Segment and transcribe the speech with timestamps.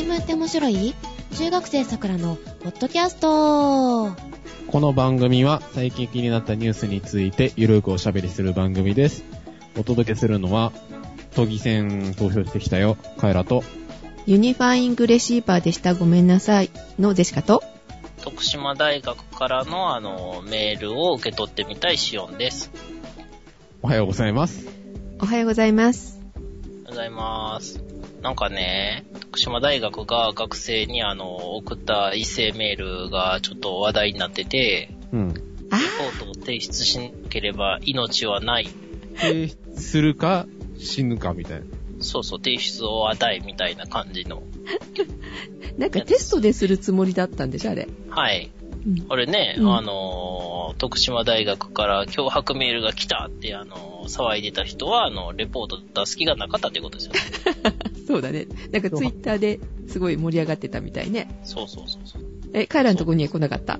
[0.00, 0.94] 新聞って面白い？
[1.36, 4.16] 中学生さくらのポッドキャスト
[4.66, 9.24] この番組は最近気になったニュースについてゆるくおしゃべりする番組です。
[9.78, 10.72] お届けするのは、
[11.36, 13.62] 都議選投票してきたよ、カエラと、
[14.24, 17.62] ユニファイングレシーバーでしたごめんなさいのデシカと？
[18.22, 22.70] 徳島大学からのあのメールを受け取ってみたいシオンです。
[23.82, 24.66] おはようございます。
[25.20, 26.18] おはようございます。
[26.34, 26.46] おはよ
[26.86, 27.99] うございます。
[28.22, 35.34] なんかね、徳島大学が学生にあの送った一斉メールがちょっと話題になってて、うん。
[35.70, 38.68] あレポートを提出しなければ命はない。
[39.16, 40.46] 提出するか、
[40.78, 41.66] 死ぬかみたいな。
[42.00, 44.42] そうそう、提出を与えみたいな感じの。
[44.42, 47.88] ー なんかテストでするつもりだったんでしょあれ。
[48.10, 48.50] はい。
[48.86, 57.20] うんこれね、うんあのー、徳島大学から脅迫メールが来たって、あのー、騒いでた人は、あの、レポート出す気がなかったってことですよね。
[58.06, 58.46] そうだね。
[58.72, 61.28] なんかツイッターですごい盛り上がってたみたいね。
[61.44, 62.22] そうそうそうそう。
[62.52, 63.78] え、カイラのとこには来なかった？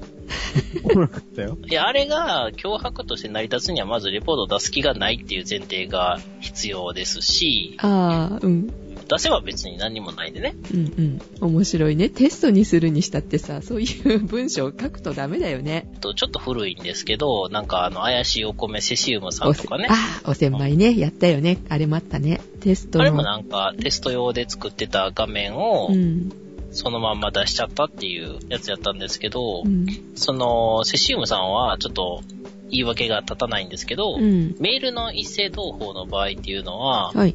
[0.83, 1.58] 来なかったよ。
[1.69, 8.70] いや、あれが脅迫として成り立つには、まずレポートを出す気がないっていう前提が必要ですし、あー、うん。
[9.11, 10.55] 出せば別に何にもないんでね。
[10.72, 11.48] うんうん。
[11.53, 12.08] 面白いね。
[12.08, 15.91] テストにするにしたってさ、そういう文章を書くとダメだよね。
[16.00, 19.89] とちょっと古いんですけど、なんかあの、怪しいお米セシウムさんとかね。
[19.91, 20.97] あー、お千枚ね。
[20.97, 21.58] やったよね。
[21.69, 22.41] あれもあったね。
[22.61, 23.02] テストの。
[23.02, 26.30] あれもなんかテスト用で作ってた画面をうん。
[26.72, 29.86] そのまんま出しちゃったっていうやつやったんですけど、うん。
[30.14, 32.22] そのセシウムさんはちょっと
[32.70, 34.55] 言い訳が立たないんですけど、うん。
[34.61, 37.34] メールの一斉同胞の場合っていうのは、はい。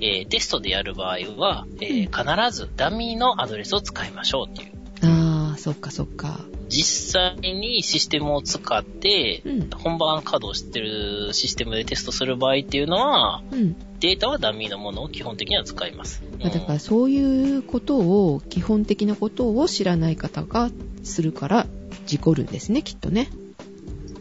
[0.00, 4.72] えーテストでやる場合は、えー必ずダミーのアドレスを使いましょうっていう。
[5.02, 6.40] あー、そっかそっか。
[6.68, 9.70] 実際にシステムを使って、うん。
[9.70, 13.76] 本番稼働してるシステムでテストする場合っていうのは、うん。
[14.00, 16.22] データはダミーのものを基本的には使います。
[16.40, 20.70] まあだからうんそういうことを、基本的なことを知らない方が
[21.02, 21.66] するから、
[22.06, 23.28] 事故るんですね、きっとね。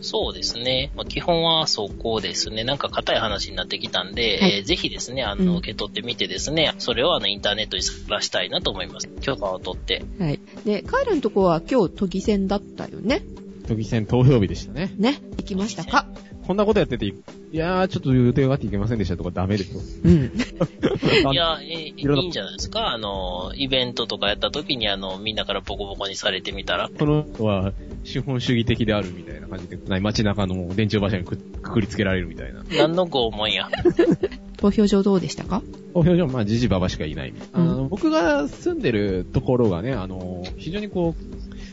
[0.02, 0.92] そうですね。
[0.96, 2.64] まあ、基本はそこですね。
[2.64, 9.08] なんか硬い話になってきたんで、はいえーぜひですね、あうんの、受け取ってみてですね、それをあの、インターネットにさらしたいなと思います。
[9.22, 10.04] 許可を取って。
[10.20, 10.40] はい。
[10.66, 13.22] で、カエルのとこは今日都議選だったよね。
[13.68, 14.94] 都議選投票日でしたね。
[14.98, 15.20] ね。
[15.38, 16.08] 行きましたか
[16.46, 17.14] こんなことやってて、い
[17.54, 19.82] やー、ちょっと予定があっていけませんでしたとかダメですよ。
[20.04, 20.32] うん。
[21.28, 22.90] あ いや、えーいいいんじゃないですか？
[22.94, 26.90] あの、イベントとかやった時にあの、みんなからボコボコにされてみたら。
[26.98, 27.74] この人は
[28.04, 32.64] 資本主義的であるみたいな感じで、ない街中の電柱柱にくくくりつけられるみたいな。
[32.78, 33.70] 何の拷問や？
[34.58, 35.62] 投票所どうでしたか？
[35.94, 37.34] 投票所、まあ、じじばばしかいない。
[37.54, 41.16] あうんの、僕が住んでるところがね、あの、非常にこ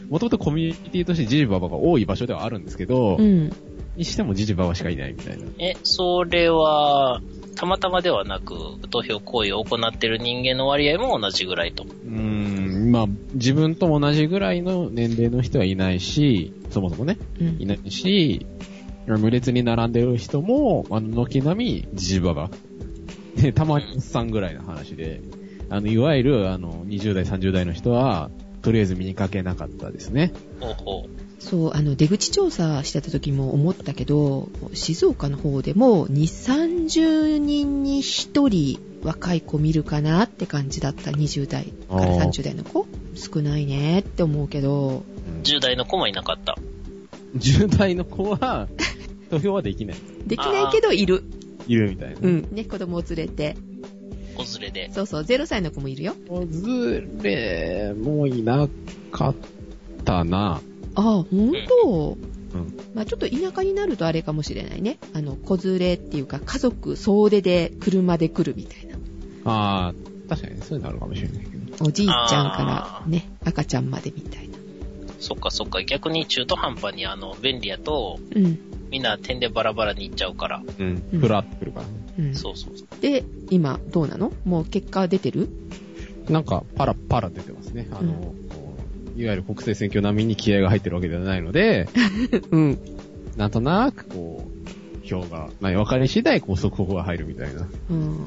[0.08, 3.50] う、もともとコミュニティとしてじじばばが多い場所ではあるんですけど、うん。
[3.96, 5.44] にしてもじじばばしかいないみたいな。
[5.58, 7.20] え、それは、
[7.54, 8.54] たまたまではなく、
[8.90, 11.84] 投票行為を行っている人間の割合も同じぐらいと。
[11.84, 18.46] うーん、まあ、自分と同じぐらいの年齢の人はいないし、そもそもね、うんいないし、
[19.06, 22.50] 無列に並んでる人も、あの、軒並み、じじばば。
[23.36, 25.20] で、たまにさんぐらいの話で、
[25.68, 28.30] あの、いわゆる、あの、20代、30代の人は、
[28.62, 30.32] とりあえず見にかけなかったですね。
[30.60, 31.42] ほうほう。
[31.42, 41.10] そう、あの、出口調査してた時も思ったけど、静岡の方でも2、30人に1人若い子見るかなって感じだった。
[41.10, 42.86] 20代からあー30代の子。
[43.14, 45.04] 少ないねって思うけど、
[45.42, 46.56] 10代の子もいなかった。
[47.36, 48.68] 10代の子は、
[49.30, 49.96] 投票はできない。
[50.26, 51.24] できないけどいる。
[51.66, 52.20] いるみたいな。
[52.20, 52.48] うん。
[52.52, 53.56] ね、子供を連れて。
[54.32, 54.92] 子連れで。
[54.92, 56.14] そうそう、0歳の子もいるよ。
[56.50, 58.68] ずれもいな
[59.10, 59.34] かっ
[60.04, 60.60] たな。
[60.94, 62.18] ああ、ほんと
[62.54, 62.78] うん。
[62.94, 64.98] まあちょっと田舎になるとあれかもしれないね。
[65.14, 68.96] あの、子連れっていうか家族総出で車で来るみたいな。
[69.44, 69.94] ああ、
[70.28, 71.86] 確かにそういうのあるかもしれないけど。
[71.86, 74.51] おじいちゃんからね、赤ちゃんまでみたいな。
[75.22, 75.82] そっかそっか。
[75.84, 78.58] 逆に中途半端にあの、便利やと、うん。
[78.90, 80.62] みんな点でバラバラに行っちゃうから。
[80.78, 81.20] うんうん。
[81.20, 81.86] ふらってくるから。
[82.18, 82.34] うん。
[82.34, 83.00] そうそうそう。
[83.00, 84.32] で、今、どうなの？
[84.44, 85.48] もう結果出てる？
[86.28, 87.88] なんか、パラパラ出てますね。
[87.92, 88.34] あの、こ
[89.16, 91.88] ういわゆる国政選挙並みに気合が入ってるわけではないので、
[92.50, 92.78] うん。
[93.36, 94.44] なんとなく、こ
[95.04, 97.66] う、票が、まあ、分かり次第、こう、速報が入るみたいな。
[97.90, 98.26] うん。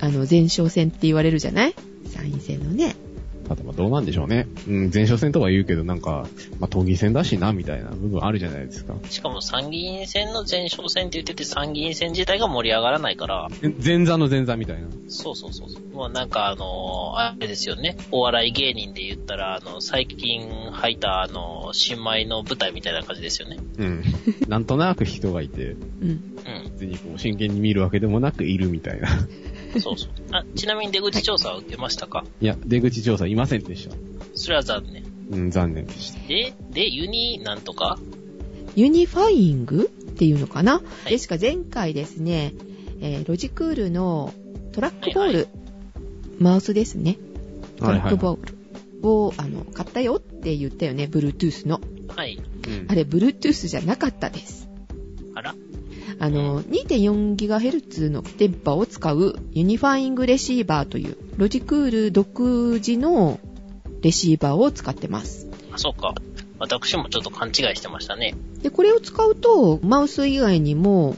[0.00, 1.74] あの、前哨戦って言われるじゃない？
[2.06, 2.94] 参院選のね。
[3.48, 4.46] ただまあどうなんでしょうね。
[4.68, 6.26] うん、前哨戦とは言うけど、なんか、
[6.60, 8.94] まあ、都議選だしな、みたいな部分あるじゃないですか。
[9.08, 13.48] しかも参議院選の前哨戦って言ってて参議院選自体が盛り上がらないから、
[13.84, 14.88] 前座の前座みたいな。
[15.08, 15.82] そうそうそうそう。
[15.94, 17.96] もうなんかあのあれですよね。
[18.10, 23.58] お笑い芸人で言ったら、あの、最近入ったあの、新米の舞台みたいな感じですよね。
[23.78, 24.02] うん。
[24.48, 26.08] なんとなく人がいて、うん。
[26.10, 26.20] うん。
[26.72, 29.08] 別にこう、真剣に見るわけでもなくいるみたいな。
[29.80, 30.08] そうそう。
[30.32, 33.94] あ、ちなみに出口調査は受けましたか、いや、出口調査いませんでした。
[34.34, 35.04] それは残念。
[35.30, 36.26] うん、残念でした。
[36.26, 37.98] で、で、ユニなんとか？
[38.76, 41.34] ユニファイングっていうのかな、いですか？
[41.36, 42.54] ら前回ですね、
[43.00, 44.32] えーロジクールの
[44.72, 45.48] トラックボール、はい
[46.38, 47.18] マウスですね。
[47.78, 48.46] トラックーボー
[49.02, 51.80] ルを、あの、買ったよって言ったよね、Bluetooth の。
[52.06, 52.36] はい。
[52.36, 52.42] ル。
[52.86, 54.68] あれ、Bluetooth じゃなかったです。
[55.34, 55.56] あら
[56.20, 63.38] あの、2.4GHz の電波を使うユニファイングレシーバーという、ロジクール独自の
[64.02, 65.46] レシーバーを使ってます。
[65.72, 66.14] あ、そうか。
[66.58, 68.34] 私もちょっと勘違いしてましたね。
[68.62, 71.16] で、これを使うと、マウス以外にも、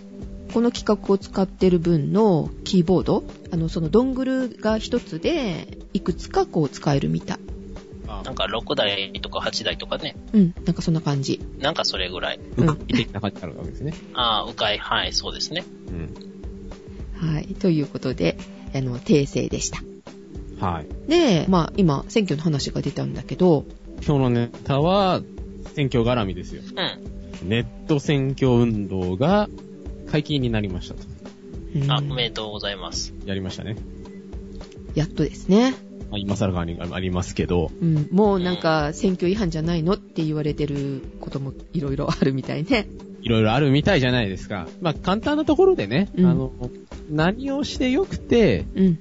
[0.53, 7.39] この規格を使ってる分のキーボード、あの、そのドングルが一つで、いくつかこう使えるみたい。
[8.21, 10.17] あなんか6台とか8台とかね。
[10.33, 11.41] うん、なんかそんな感じ。
[11.59, 12.41] なんかそれぐらい。
[12.57, 12.69] うん。
[12.69, 13.95] うかい的な感じになるわけですね。
[14.15, 15.65] ああ、迂回、はい、そうですね。
[15.89, 17.33] うん。
[17.33, 17.55] はい。
[17.55, 18.37] ということで、
[18.75, 19.81] あの、訂正でした。
[20.65, 21.11] はい。
[21.11, 23.15] で、まあ、今、選挙の話が出たん。
[23.15, 23.65] だけど、
[24.07, 25.23] 今日のネタは、
[25.75, 26.63] 選挙絡みですよ。
[26.63, 27.49] うん。
[27.49, 29.49] ネット選挙運動が
[30.11, 31.01] 解禁になりましたと。
[31.75, 31.91] うん。
[31.91, 33.15] あ、おめでとうございます。
[33.25, 33.77] やりましたね。
[34.95, 35.75] やっとですね。
[36.11, 42.89] まあ、今更がありますけど、うん、もうなんか、選挙違反じゃないのって言われてることもいろいろあるみたいね。
[43.23, 44.67] いろいろあるみたいじゃないですか。
[44.81, 46.53] まあ、簡単なところでね、うんあの、
[47.11, 48.99] 何をしてよくて、うん。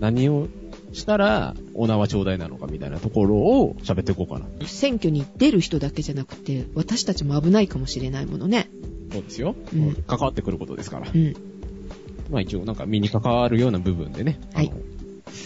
[0.00, 0.48] 何を
[0.92, 4.46] したら、お縄頂戴なのかみたいなところを喋っていこうかな。
[4.66, 8.70] 選挙に出る人だけじゃなくて、私たちも危ないかもしれないものね。
[9.12, 9.54] そうですよ。
[9.74, 11.08] うん関わってくることですから。
[11.12, 11.34] うん。
[12.30, 14.72] まあ一応なんか身に関わるような部分でね、はい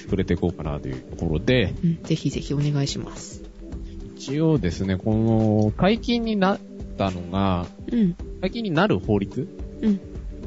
[0.02, 2.02] 触れていこうかなというところで、うん。
[2.02, 3.42] ぜひぜひお願いします。
[4.16, 6.58] 一応ですね、この解禁になっ
[6.98, 8.14] たのが、うん。
[8.40, 9.48] 解禁になる法律？
[9.80, 10.00] うん。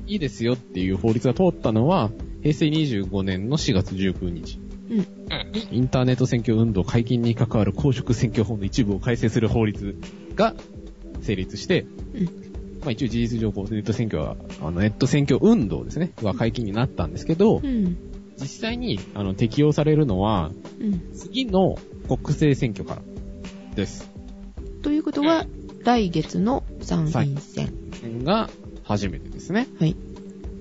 [0.05, 2.11] いいですよっていう法律が通ったのは、
[2.41, 4.59] 平成25年の4月19日。
[4.89, 4.99] うん。
[4.99, 5.07] うん。
[5.71, 9.95] インターネット選挙運動解禁に関わる公職選挙法の一部を改正する法律
[10.35, 10.53] が
[11.21, 12.25] 成立して、うん。
[12.81, 17.97] まあ一応事実上こうネット選挙は、あのネット選挙運動ですね、は解禁になったんですけど、うん。
[18.39, 21.13] 実際にあの適用されるのは、うん。
[21.13, 21.75] 次の
[22.07, 23.01] 国政選挙から
[23.75, 24.09] です。
[24.81, 25.45] ということは、
[25.83, 27.83] 来月の参院選。
[28.23, 28.49] が
[28.83, 29.67] 初めてですね。
[29.79, 29.95] はい。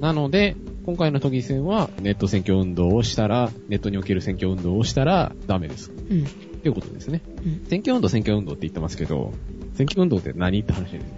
[0.00, 5.90] なので、今回の都議選はネット選挙運動をしたら、ネットにおける選挙運動をしたらダメです。
[5.90, 6.24] うん。
[6.62, 7.22] ということですね。
[7.44, 7.64] うん。
[7.68, 9.32] 選挙運動、選挙運動って言ってますけど、
[9.74, 11.08] 選挙運動って何って話ですよ。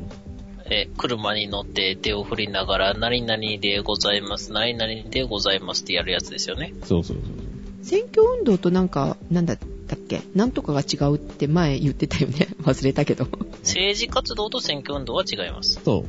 [0.70, 6.72] え、車に乗って手を振りながら、何々でございます、何々でございますってやるやつですよね。
[6.84, 7.84] そうそうそう。
[7.84, 10.22] 選挙運動となんか、なんだったっけ？
[10.34, 12.48] なんとかが違うって前言ってたよね。
[12.64, 13.26] 忘れたけど。
[13.62, 15.80] 政治活動と選挙運動は違います。
[15.84, 16.06] そ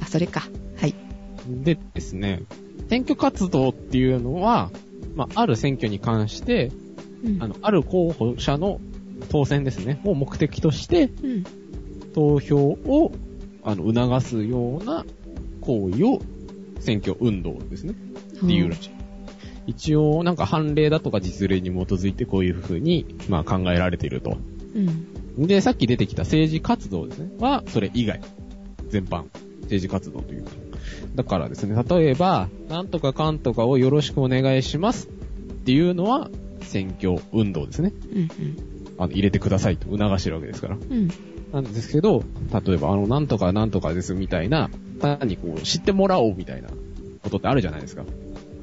[0.00, 0.48] あ、それか。
[0.76, 0.90] はい。
[0.90, 1.64] う。
[1.64, 2.42] でですね、
[2.88, 4.70] 選挙活動っていうのは、
[5.14, 6.72] まあ、ある選挙に関して、
[7.24, 7.42] うん。
[7.42, 8.80] あの、ある候補者の
[9.28, 11.44] 当選ですね、を目的として、うん。
[12.14, 13.12] 投票を、
[13.64, 15.04] あの、促すような
[15.60, 16.20] 行為を
[16.80, 17.92] 選挙運動ですね。
[17.92, 18.90] っていうらしい。
[19.66, 24.36] 一応、なんか判例だとか実例に基づいてこういう風に、まあ考えられていると。
[24.74, 25.46] うん。
[25.46, 27.30] で、さっき出てきた政治活動ですね。
[27.38, 28.20] は、それ以外。
[28.88, 29.24] 全般。
[29.62, 30.50] 政治活動というか。
[31.14, 35.10] だからですね、例えば、なんとかかんとかをよろしくお願いしますっ
[35.64, 36.30] ていうのは、
[36.62, 37.92] 選挙運動ですね。
[38.14, 38.28] うん。
[38.98, 40.76] あの、入れてくださいと促してるわけですから。
[40.76, 41.08] うん。
[41.52, 42.22] なんですけど、
[42.66, 46.68] 例えば、あの、なんとかなんとかですみたいな、単にこう、知ってもらおうみたいな
[47.22, 48.04] ことってあるじゃないですか。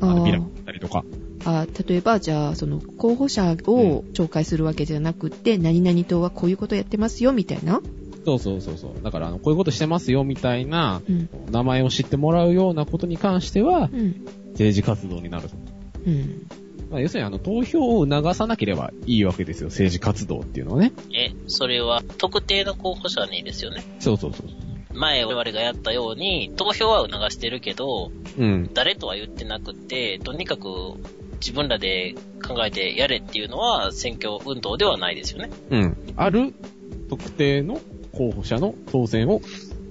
[0.02, 1.04] あの、ビラったりとか。
[1.46, 7.82] あ例えば、じゃあ、その、候補者を紹介するわけじゃなくって、何々党はこういうことやってますよ、みたいな？
[8.26, 9.04] そうそうそうそう。
[9.04, 11.30] だから、あの、こういうことしてますよみたいな、うん。
[11.52, 14.26] 名前を知ってもらうようなことに関してはう、ん。
[14.52, 15.56] 政治活動になると。
[16.06, 16.48] うん。
[16.90, 20.92] まあ、要するに、あの、投票を促さなければいいわけですよ、政治活動っていうのはね。
[21.14, 23.84] え、それは特定の候補者にですよね。
[24.00, 24.48] そうそうそう。
[24.92, 28.70] 前我々がやったように、投票は促してるけど、うん。
[28.74, 30.68] 誰とは言ってなくって、とにかく
[31.40, 32.16] 自分らで
[32.46, 35.50] 考えてやれっていうのは選挙運動ではないですよね。
[35.70, 35.98] うん。
[36.16, 36.54] ある
[37.10, 37.80] 特定の
[38.14, 39.42] 候補者の当選を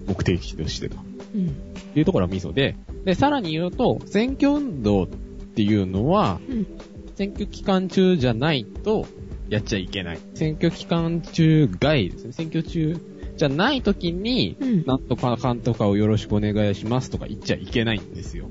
[0.07, 0.97] 目的としてと。
[1.35, 1.47] うん。
[1.49, 1.51] っ
[1.95, 6.67] ていうところがミソで、で、さらに言うと、選挙運動っていうのは、うん。
[7.19, 9.05] 選挙期間中じゃないと、
[9.49, 10.21] やっちゃいけない。
[10.35, 12.33] 選挙期間中外ですね。
[12.33, 12.97] 選挙中
[13.37, 14.85] じゃない時に、うん。
[14.87, 18.47] なんとかかんとかをよろしくお願いしますとか言っちゃいけないんですよ。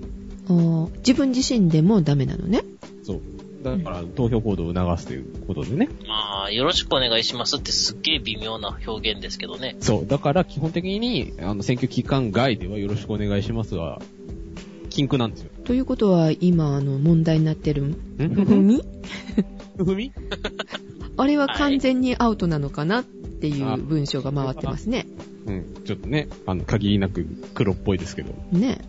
[0.98, 2.66] 自分自身でもダメなのね。
[3.04, 3.22] そう。
[3.64, 5.88] だから、投票行動を促すということでね。
[6.06, 9.78] まあ、よろしくお願いしますってすっげえ微妙な表現ですけどね。
[9.80, 10.06] そう。
[10.06, 14.27] だから、基本的に、あの、選挙期間外ではよろしくお願いしますは、効
[14.98, 15.52] 禁句なんですよ。
[15.64, 18.84] ということは、今、あの、問題になってる、ふみ？
[19.78, 20.12] ふみ？
[21.18, 25.06] あれは完全にアウトなのかなっていう文章が回ってますね。
[25.46, 25.66] うん。
[25.86, 28.34] ちょっとね、あの、限りなく黒っぽいですけど。
[28.52, 28.80] ね。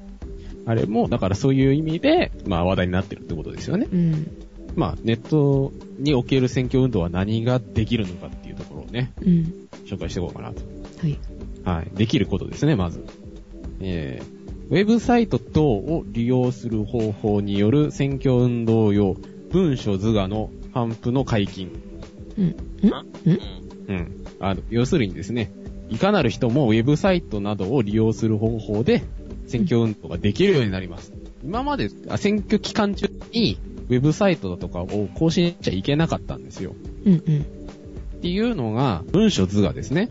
[0.64, 3.86] あれも、だからそういう意味で、まあ話題になってるってことですよね。
[3.92, 4.28] うん。
[4.76, 9.68] まあ、ネットにおける選挙運動は何ができるのかっていうところをね、うん。
[9.84, 10.62] 紹介していこうかなと。
[11.02, 11.18] はい。
[11.64, 11.90] はい。
[11.94, 13.04] できることですね、まず。
[13.80, 14.37] えー、
[14.70, 19.16] ウェブサイト等を利用する方法による選挙運動用
[19.50, 21.70] 文書図画の頒布の解禁。
[22.36, 22.44] うん。
[22.44, 22.54] ん
[23.26, 23.40] うん。
[23.88, 24.24] うん。
[24.40, 25.50] あの、要するにですね、
[25.88, 29.02] いかなる人もウェブサイトなどを利用する方法で
[29.46, 31.12] 選挙運動ができるようになります。
[31.42, 33.58] 今まであ選挙期間中に
[33.88, 36.74] ウェブサイトだとかを更新しちゃいけなかったんですよ。
[37.06, 37.18] うんうん。
[37.18, 40.10] っていうのが、文書図画ですね。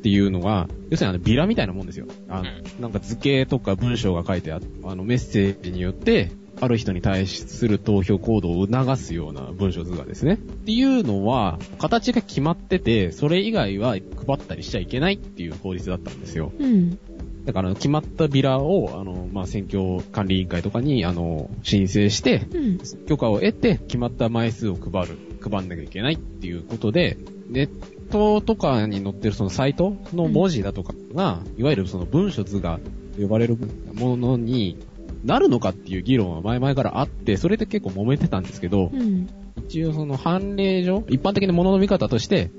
[0.00, 2.06] っていうのが、要するにあのビラみたいなもんですよ。
[2.30, 2.44] あの、
[2.80, 10.34] なんか図形とか文章が書いてああのメッセージによって、ある人に対する投票行動を促すような文書図画ですね。
[10.34, 13.90] っていうのは、形が決まってて、それ以外は
[14.26, 16.52] 配ったりしちゃいけないっていう法律だったんですよ。
[16.58, 16.98] うん。
[17.44, 22.78] だから、決まったビラを、あの、まあ、選挙管理委員会とかに、あの、申請して、うん。
[23.06, 27.68] 許可を得て、決まった枚数を配る、配んなきゃいけないっていうことで、ネッ
[28.10, 32.78] トとかに載ってるそのサイトの文字だとかが、いわゆるその文書図画
[33.16, 33.56] と呼ばれる
[33.94, 34.76] ものに
[35.24, 39.28] なるのかっていう議論は前々からあって、それで結構揉めてたんですけど、うん。
[39.68, 42.50] 一応その判例上、一般的なものの見方として、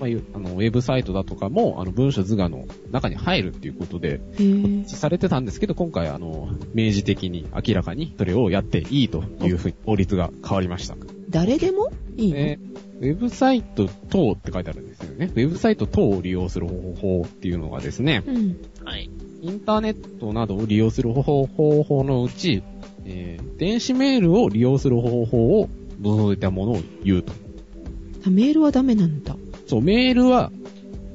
[0.00, 4.20] まあ、あの、ウェブサイトだとかも、あの、文書図画の中に入るっていうことで、
[4.86, 10.96] されてたんですけど、今回あの、明示的に明らかにそれをやっていいというふうに法律が変わりました。
[11.30, 11.92] 誰でも？
[12.16, 15.30] いいの、えーウェブサイト等って書いてあるんですよね。
[15.32, 18.56] ウェブサイト等を利用する方法っていうのがですね、うん。
[18.84, 19.08] はい。
[19.40, 22.64] インターネットなどを利用する方法のうち、
[23.04, 25.68] えー電子メールを利用する方法を
[26.00, 27.32] 除いたものを言うと。
[28.26, 29.36] あメールはダメなんだ。
[29.68, 30.50] そう、メールは、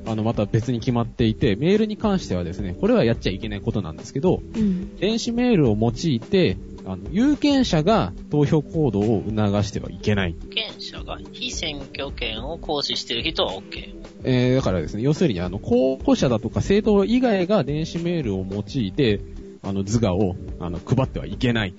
[0.06, 4.96] あの、また別に決まっていて、メールに関してはですね、これはやっちゃいけないことなんですけど、うん。
[4.98, 10.36] 電子メールを用いて、あの、有権者が投票行動を促してはいけない。
[10.54, 13.96] 権者が非選挙権を行使してる人は OK。
[14.24, 19.22] えー、だからですね、要するにあの、候補者だとか政党以外が電子メールを用いて、
[19.62, 21.74] あの、図画を、あの、配ってはいけない。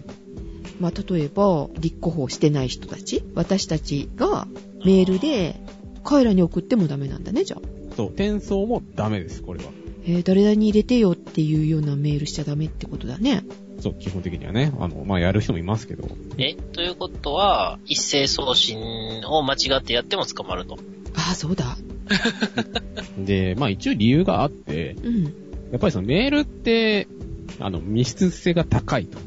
[0.80, 4.48] まあ、例えば、立候補してない人たち、私たちが
[4.84, 5.60] メールで、
[6.02, 7.94] 彼らに送ってもダメなんだね、じゃあ。
[7.96, 9.70] そう、転送もダメです、これは。
[10.06, 13.42] えー、誰々に入れてよっていうようなメールしちゃダメってことだね。
[13.84, 18.78] そう、基本的にはね、あの、まあ、やる人もいますけど、え、ということは、一斉送信
[19.26, 20.78] を間違ってやっても捕まると。
[21.14, 21.76] ああ、そうだ。
[23.18, 25.24] で、まあ、一応理由があって、うん。
[25.24, 25.30] や
[25.76, 27.08] っぱりそのメールって、
[27.60, 29.18] あの、密室性が高いと。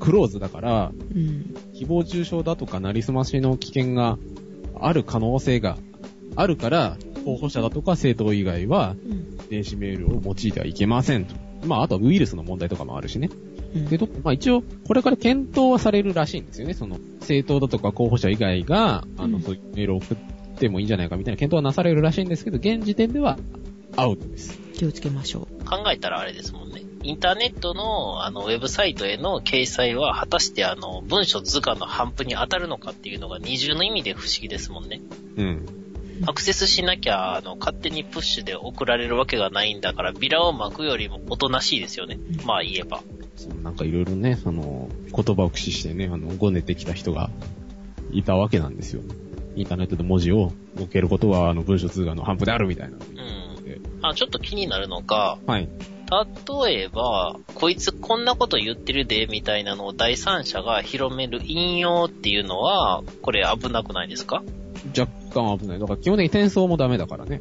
[0.00, 1.54] クローズだから、うん。
[1.74, 4.18] 誹謗中傷だとかなりすましの危険が
[4.80, 5.76] ある可能性が
[6.36, 9.36] あるから、候補者だとか政党以外はうん。
[9.50, 11.34] 電子メールを用いてはいけませんと。
[11.66, 13.28] まあ、あとはウイルスの問題とかもあるしね。
[13.74, 16.74] うんで、とまあ一応、これから検討はされるらしいんですよね。
[16.74, 20.16] その、政党だとか候補者以外が、あの、うんそういうメールを送っ
[20.58, 23.38] てもいいんじゃないかみたいな検討はなされるらしいんですけど、現時点では
[23.96, 24.58] アウトです。
[24.74, 25.64] 気をつけましょう。
[25.64, 26.82] 考えたらあれですもんね。
[27.02, 35.00] インターネットの、あの、ウェブサイトへの掲載は、果たしてあの、文書図鑑の頒布に当たるのかっていうのが二重の意味で不思議ですもんね。
[35.36, 35.79] うん。
[36.26, 42.18] アクセスしなきゃ、あの、勝手にプッシュで送られるわけがないんだから、ビラを巻くよりもおとなしいですよね。
[42.44, 43.00] まあ言えば。
[43.36, 47.30] そのなんかいろいろね、その、言葉を駆使してね、あの、ごねてきた人が
[48.12, 49.02] いたわけなんですよ。
[49.56, 52.96] インターネットで文字を載っけることは、あの、文書通話の反復であるみたいな。
[52.96, 54.06] うん。
[54.06, 55.68] あ、ちょっと気になるのが、はい。
[56.66, 64.42] 例えば、こいつこんなこと言ってるで、みたいなのを第三者が広める引用っていうのは、これ危なくないですか？
[64.96, 65.78] 若干危ない。
[65.78, 67.40] だから基本的に転送もダメだからね。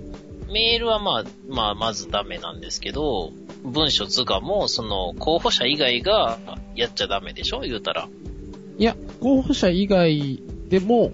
[0.52, 3.32] メールはまあ、まあ、まずダメなんですけど、
[3.64, 6.40] 文書図画も、その、候補者以外が
[6.76, 7.60] やっちゃダメでしょ？
[7.60, 8.08] 言うたら。
[8.78, 11.12] いや、候補者以外でも、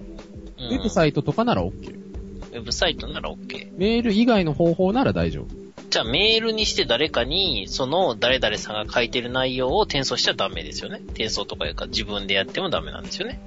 [0.58, 1.72] うん、ウェブサイトとかなら OK。
[1.72, 3.77] ウェブサイトなら OK。
[3.77, 5.48] メール以外の方法なら大丈夫。
[5.89, 11.01] じゃあメールにして誰かに、その誰々さんが書いてる内容を転送しちゃダメですよね。
[11.08, 13.41] 転送とかいうか自分でやってもダメなんですよね。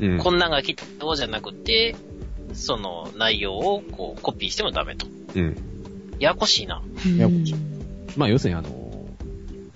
[0.00, 1.94] うんこんなんが来たよじゃなくて、
[2.54, 5.06] その内容をこうコピーしてもダメと。
[5.34, 5.56] うん。
[6.18, 6.82] ややこしいな。
[7.04, 7.44] いやうん
[8.16, 9.08] まあ要するにあの、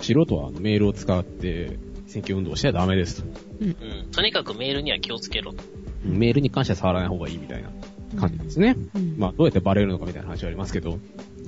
[0.00, 3.28] 素人はあのメールを使って選挙運動をしちゃダメですと。
[3.60, 4.10] うん。
[4.12, 5.62] とにかくメールには気をつけろと。
[6.04, 7.70] メールに関しては触らない方がいいみたいな
[8.20, 8.76] 感じですね。
[8.94, 10.98] うんまあどうやってバレるのかみたいな話はありますけど、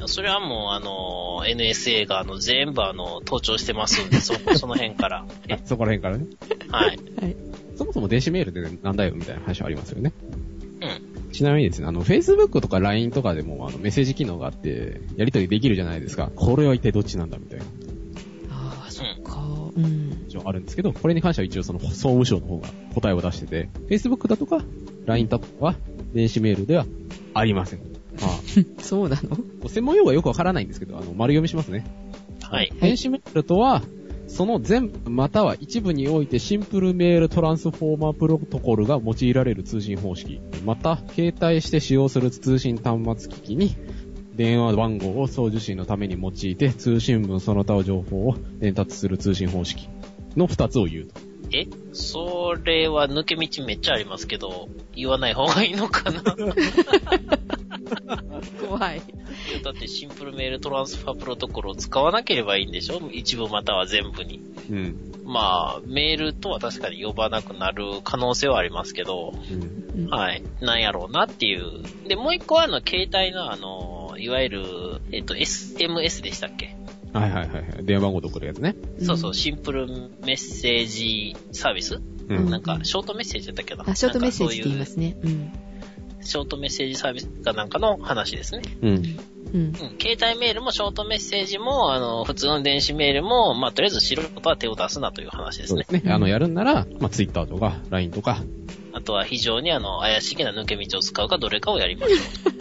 [0.06, 5.26] それはもう、あの、NSA が、あの、全部、あの、盗聴してますんで、そ、 その辺から。
[5.48, 6.26] えそこら辺からね。
[6.68, 6.98] はい。
[7.20, 7.36] はい。
[7.76, 10.12] そもそも電子メールでなんだよみたいな話はありますよね。
[11.30, 11.32] うん。
[11.32, 16.30] ちなみにですね、あの、Facebook とか LINE とかでもあのメッセージ機能があって、やり取りできるじゃないですか。
[16.34, 17.64] これは一体どっちなんだみたいな。
[18.50, 19.40] ああ、そっか。
[19.76, 20.24] うん。
[20.28, 24.62] 一応あるんですけど、これに関しては一応その総務省の方が答えを出してて、Facebook だとか
[25.06, 25.74] LINE だとかは
[26.12, 26.86] 電子メールでは
[27.34, 27.80] ありません。
[28.20, 28.30] まあ、
[28.82, 29.68] そうなの？
[29.68, 31.84] 専門用語はよくわからないんですけど、あの、丸読みしますね。
[32.42, 32.72] はい。
[32.80, 33.82] 電子メールとは、
[34.30, 40.40] その全部または一部においてシンプルメールトランスフォーマープロトコルが用いられる通信方式。
[40.64, 43.76] また、携帯して使用する通信端末機器に
[44.36, 49.88] 電話番号を送受信のために用いて通信文その他の情報を伝達する通信方式
[50.36, 51.20] の二つを言うと。
[51.52, 51.66] え？
[51.92, 56.22] それは抜け道めっちゃありますけど、言わない方がいいのかな？
[58.66, 59.02] 怖い。
[59.62, 63.00] だってシンプルメールトランスファープロトコルを使わなければいいんでしょ？
[63.12, 64.40] 一部または全部に。
[64.70, 64.96] うん。
[65.24, 69.32] まあ、メールとは確かに呼ばなくなる可能性はありますけど、
[69.94, 70.04] うん。
[70.04, 70.42] うんはい。
[70.60, 71.82] なんやろうなっていう。
[72.08, 74.62] で、もう一個はあの、携帯のあの、いわゆる、
[75.12, 76.76] えっと、SMS でしたっけ、
[77.12, 77.84] はいはいはいはい。
[77.84, 78.74] 電話番号と送るやつね。
[79.02, 82.36] そうそう、シンプルメッセージサービス、うん。
[82.36, 83.84] うんなんか、ショートメッセージだったっけな？
[83.86, 85.16] あ、ショートメッセージって言いますね。
[85.22, 85.52] うん。
[86.22, 88.62] ショートメッセージサービスかなんかの話ですね。
[88.82, 88.88] うん。
[88.88, 88.96] うん。
[89.54, 89.74] うん。
[90.00, 96.00] 携帯メールもショートメッセージも、あの、普通の電子メールも、まあ、とりあえず素人は手を出すなという話ですねそうで。
[96.00, 96.12] すね。
[96.12, 98.42] あの、やるんなら、まあ、Twitter とか LINE とか、
[98.92, 102.16] あとは非常にあの、怪しげな抜け道を使うかどれかをやりましょ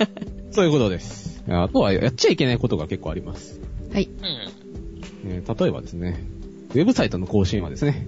[0.52, 1.44] そういうことです。
[1.48, 3.60] あとは、やっちゃいけないことが結構あります。
[3.92, 4.04] はい。
[4.04, 4.10] う。
[5.26, 5.32] うん。
[5.32, 6.24] えー例えばですね、
[6.72, 8.08] ウェブサイトの更新はですね、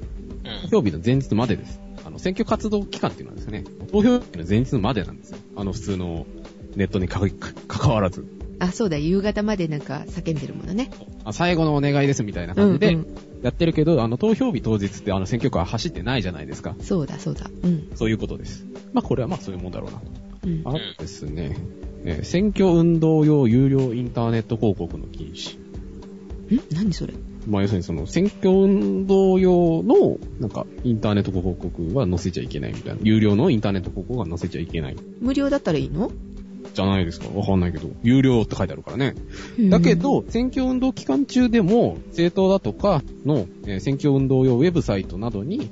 [0.63, 0.69] うん。
[0.69, 1.79] 投票日の前日までです。
[2.11, 5.37] あの、選挙活動期間っていうのはですね、投票日の前日までなんですよ。
[5.55, 6.25] あの、普通の
[6.75, 7.27] ネットにかか
[7.67, 8.25] 関わらず。
[8.59, 10.91] あ、そうだ、夕方までなんか叫んでるものね。
[11.23, 12.97] あ最後のお願いですみたいな感じで
[13.41, 16.75] やってるけど、あの、投票日当日ってあの選挙区は走ってないじゃないですか。
[16.81, 17.49] そうだ、そうだ。
[17.63, 17.89] うん。
[17.95, 18.65] そういうことです。
[18.93, 20.05] まあ、これはまあそういうもんだろうなと。
[20.45, 20.61] うん。
[20.65, 21.55] あとですね、
[22.03, 25.57] えー選挙運動用有料インターネット広告の禁止。
[26.53, 27.13] ん何それ？
[27.47, 32.99] まあ、要するにその、選挙運動用の、なんか、インターネット広告は載せちゃいけないみたいな。
[33.03, 34.95] 有料のインターネット広告は載せちゃいけない。
[35.19, 36.11] 無料だったらいいの？
[36.73, 37.27] じゃないですか。
[37.33, 37.89] わかんないけど。
[38.03, 39.15] 有料って書いてあるからね。
[39.69, 45.69] だけ、ど、選挙運動期間中でも、政党だとかの、えー選挙運動用ウェブサイトなどに、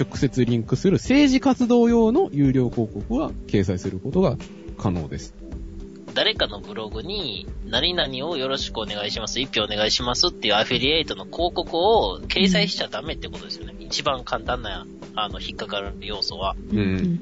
[0.00, 4.36] 直接リンクする政治活動用の有料広告は掲載することが
[4.76, 5.34] 可能です。
[6.18, 13.76] 誰かのブログに、何々をよろしくお願いします、一票お願いしますっていうアフィリエイトの広告を掲載しちゃダメってことですよね。
[13.78, 16.56] 一番簡単な、あの、引っかかる要素は。
[16.72, 17.20] うん。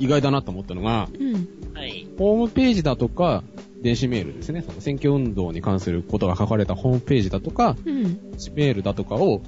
[0.00, 1.28] 意外だなと思ったのが、うん。
[1.28, 1.48] うん。
[1.74, 2.08] はい。
[2.18, 3.44] ホームページだとか、
[3.82, 4.62] 電子メールですね。
[4.62, 8.02] その選挙運動に関することが書かれたホームページだとか、うん。
[8.56, 9.42] メールだとかを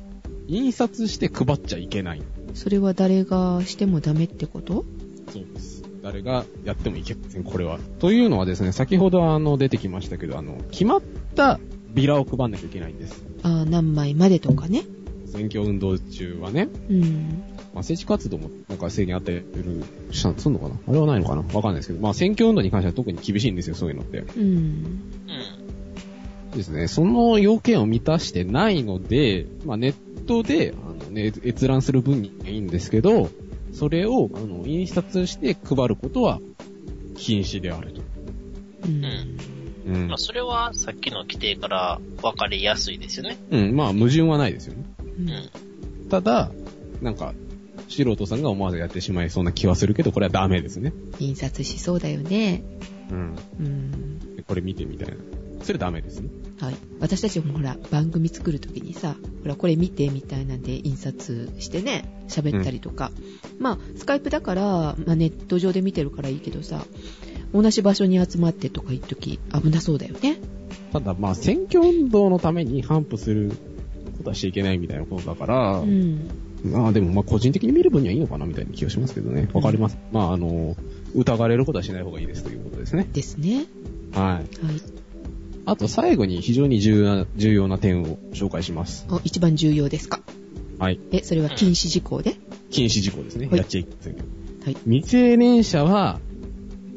[0.46, 2.22] 印刷して配っちゃいけない。
[2.54, 4.84] それは誰がしてもダメってこと？
[5.32, 5.73] そうです。
[6.04, 7.78] 誰がやってもいけません、これは。
[7.98, 11.02] というのはですね、先ほどあの出てきましたけど、あの、決まっ
[11.34, 11.58] た
[11.94, 13.24] ビラを配んなきゃいけないんです。
[13.42, 14.82] あー何枚までとかね。
[15.26, 17.42] 選挙運動中はね、うん。
[17.72, 19.42] まあ、政治活動もなんか制限あったり
[20.12, 20.78] する、すんのかな？
[20.86, 21.42] あれはないのかな？
[21.54, 24.18] わかんないですけど、まあ選挙運動に関しては特に厳しいんですよ、そういうのって。
[24.18, 24.44] うん。
[24.44, 25.00] うん。
[26.54, 29.94] ですね、その要件を満たしてないので、まあネッ
[30.26, 33.30] トで、あのね、閲覧する分にはいいんですけど、
[33.74, 36.40] それを、あの、印刷して配ることは
[37.16, 38.02] 禁止であると。
[38.86, 39.04] うん。
[39.86, 40.18] うんまあ、。
[40.18, 43.36] それはさっきの規定から分かりやすいですよね。
[43.50, 44.84] うん、まあ矛盾はないですよね。
[45.18, 46.08] うんうん。
[46.08, 46.50] ただ、
[47.02, 47.34] なんか、
[47.88, 50.92] 素人さんが思わずやってしまいそうな気はするけど、これはダメですね。
[51.18, 52.62] 印刷しそうだよね。
[53.10, 53.36] うん。
[53.60, 54.36] うん。
[54.36, 55.14] でこれ見てみたいな。
[55.62, 56.28] それダメですね。
[56.60, 56.74] はい。
[57.00, 63.10] 私たちもほら、番組作るときにさ、ほら、これ見てみたいなんで印刷してね、喋ったりとか。
[63.58, 66.84] まあ、スカイプだから、まあ、ネット上で見てるからいいけどさ、
[67.52, 70.38] 同じ場所に集まってとか言っとき危なそうだよね。
[70.92, 73.52] ただ、まあ、選挙運動のために反布する
[74.16, 76.28] ことはしちゃいけないみたいなことだから、うん。
[76.64, 79.48] まあでも、まあ個人的に見る分にはいいのかなみたいな気がしますけどね。
[79.52, 79.98] わかります。
[80.12, 80.76] まああの、
[81.14, 83.06] 疑われることはしない方がいいですということですね。
[83.12, 83.66] ですね。
[84.12, 84.24] はい。
[84.24, 84.44] はい。
[85.66, 89.06] あと最後に非常に重要な、重要な点を紹介します。
[89.10, 90.20] お一番重要ですか
[90.78, 91.00] はい。
[91.12, 92.36] え、それは禁止事項で？
[92.74, 93.46] 禁止事項ですね。
[93.46, 94.28] はいやっちゃいけませんけど。
[94.64, 94.76] はい。
[94.84, 96.20] 未成年者は、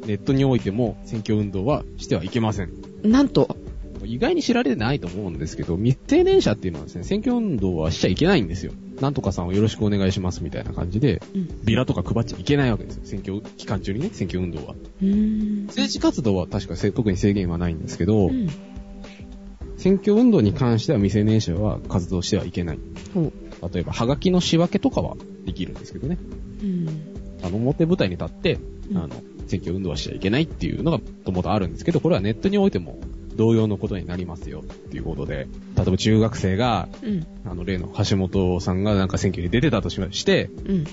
[0.06, 2.72] ネットにおいても選挙運動はしてはいけません。
[3.02, 3.56] なんと、
[4.04, 8.72] 意外に知られてないと思うんですけど、未成年者っていうのはですね、選挙運動はしちゃいけないんですよ。
[9.00, 11.64] なんとかさんをよろしくお願いしますみたいな感じで、うん。
[11.64, 13.02] ビラとか配っちゃいけないわけですよ。
[13.04, 14.74] 選挙期間中にね、選挙運動は。
[15.00, 18.48] 政治活動は確かせ特に制限はないんですけど、うん。
[19.76, 22.78] 選挙運動に関しては未成年者は活動してはいけない。
[23.14, 23.32] ほう。
[23.72, 26.18] 例えば、ハガキの仕分けとかはできるんですけどね。
[26.62, 26.88] うん。
[27.42, 28.58] あの、表舞台に立って、
[28.90, 29.08] うんあの、
[29.46, 32.98] 選挙運動はしちゃいけないっていうのが、ともとあるんですけど、これはネットにおいても
[33.36, 37.26] 同様のことになりますよっていうことで、例えば中学生が、うん。
[37.44, 40.84] あの、例の橋本さんがなんか選挙に出てたとしまして、うん。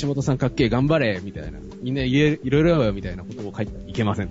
[0.00, 1.58] 橋本さんかっけえ頑張れみたいな。
[1.82, 4.30] みんな言え、いろいろやろよみたいなことを書いてはいけません。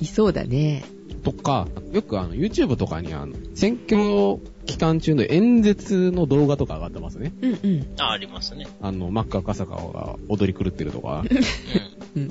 [0.00, 0.84] いそうだね。
[1.22, 7.32] とか、よくあの、YouTube とかにあの、選挙期間中の演説の動画とか上がってますね。
[7.42, 7.86] うんうん。
[7.98, 8.66] あ、ありますね。
[8.80, 11.24] あの、マッカー笠川が踊り狂ってるとか、
[12.16, 12.22] うん。
[12.22, 12.30] うん。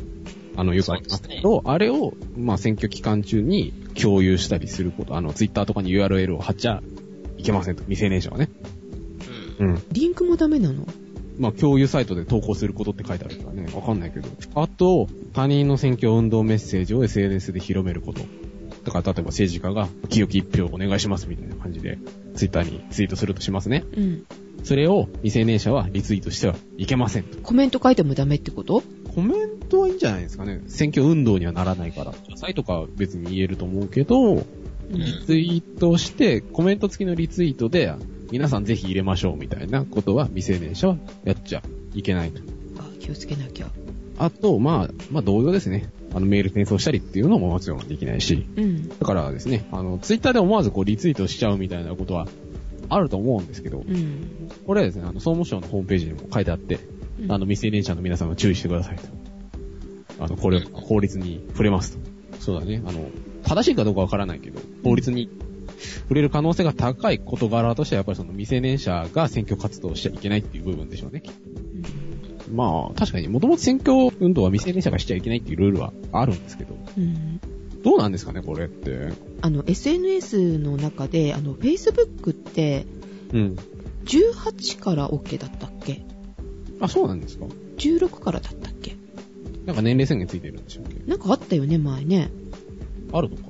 [0.56, 6.82] あの、よくありますけど、あれを、まあ、選挙期間中に共有したりすること、あの、Twitter とかに URL を貼っちゃ
[7.38, 8.50] いけませんと、未成年者はね。
[9.60, 9.68] うん。
[9.68, 9.84] うん。
[9.92, 10.86] リンクもダメなの？
[11.38, 14.28] まあ、共有サイトで投稿することって書いてあるからね、わかんないけど。
[14.56, 18.22] あと、他人の選挙運動メッセージを SNS で広めること。
[18.90, 22.00] だから、例えば政治家が、清き一票お願いしますみたいな感じで、
[22.36, 23.86] Twitter にツイートするとしますね。
[23.96, 24.26] うん。
[24.64, 27.38] それを未成年者はリツイートしてはいけませんと。
[27.42, 28.84] コメント書いてもダメってこと？
[29.16, 30.62] コメントはいいんじゃないですかね。
[30.68, 32.14] 選挙運動にはならないから。
[32.36, 34.44] サイトかは別に言えると思うけど、うん。
[34.92, 37.94] リツイートして、コメント付きのリツイートで、
[38.32, 42.42] 皆さんぜひ入れましょうみたいなことは未成年者はやっちゃいけないと。
[42.80, 43.68] あ、気をつけなきゃ。
[44.18, 45.90] あと、まあ、まあ同様ですね。
[46.14, 48.46] あのメール転送したりっていうのももちろんできないし。
[48.56, 48.90] うん。
[48.90, 52.28] だからですね、あの、ツイッターで思わずこうリツイートしちゃうみたいなことは
[52.90, 54.50] あると思うんですけど、うん。
[54.66, 56.80] これはですね、あの、総務省のホームページにも書いてあって、
[57.22, 59.04] うんあの、未成年者の皆さんは注意してくださいと。
[60.24, 62.10] あの、これ、法律に触れますと。
[62.40, 62.82] そうだね。
[62.86, 63.10] あの、
[63.44, 65.30] 正しいかどうかわからないけど、法律に
[65.80, 71.24] 触れる可能性が高い事柄としては、やっぱりその未成年者が選挙活動をしちゃいけないっていう部分でしょうね。
[72.52, 77.40] まあ、確かに、もともと選挙運動は未成年者がしちゃいけないっていうルールはあるんですけど、うん。
[77.84, 79.10] どうなんですかね、これって。
[79.42, 82.86] あの、SNS の中で、あの、Facebook って、
[83.34, 83.56] うん。
[84.06, 86.02] 18から OK だったっけ？
[86.80, 87.46] あ、そうなんですか
[87.78, 88.96] ?16 からだったっけ？
[89.66, 91.10] なんか年齢制限ついてるんでしょうっけ？
[91.10, 92.32] なんかあったよね、前ね。
[93.14, 93.44] あるのか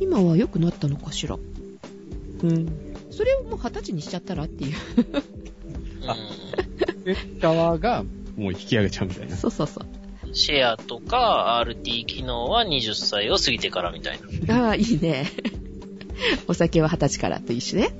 [0.00, 1.36] 今は良くなったのかしら？
[1.36, 2.68] うん。
[3.10, 4.74] それをもう20歳にしちゃったらっていう。
[7.04, 8.04] で、側が、
[8.36, 9.36] もう引き上げちゃうみたいな。
[9.36, 9.86] そうそうそう。
[10.26, 10.34] うん。
[10.34, 14.66] シェアとか RT 機能は20歳を過ぎてからみたいな。
[14.66, 15.26] ああ、いいね。
[16.48, 17.90] お酒は20歳からと一緒ね。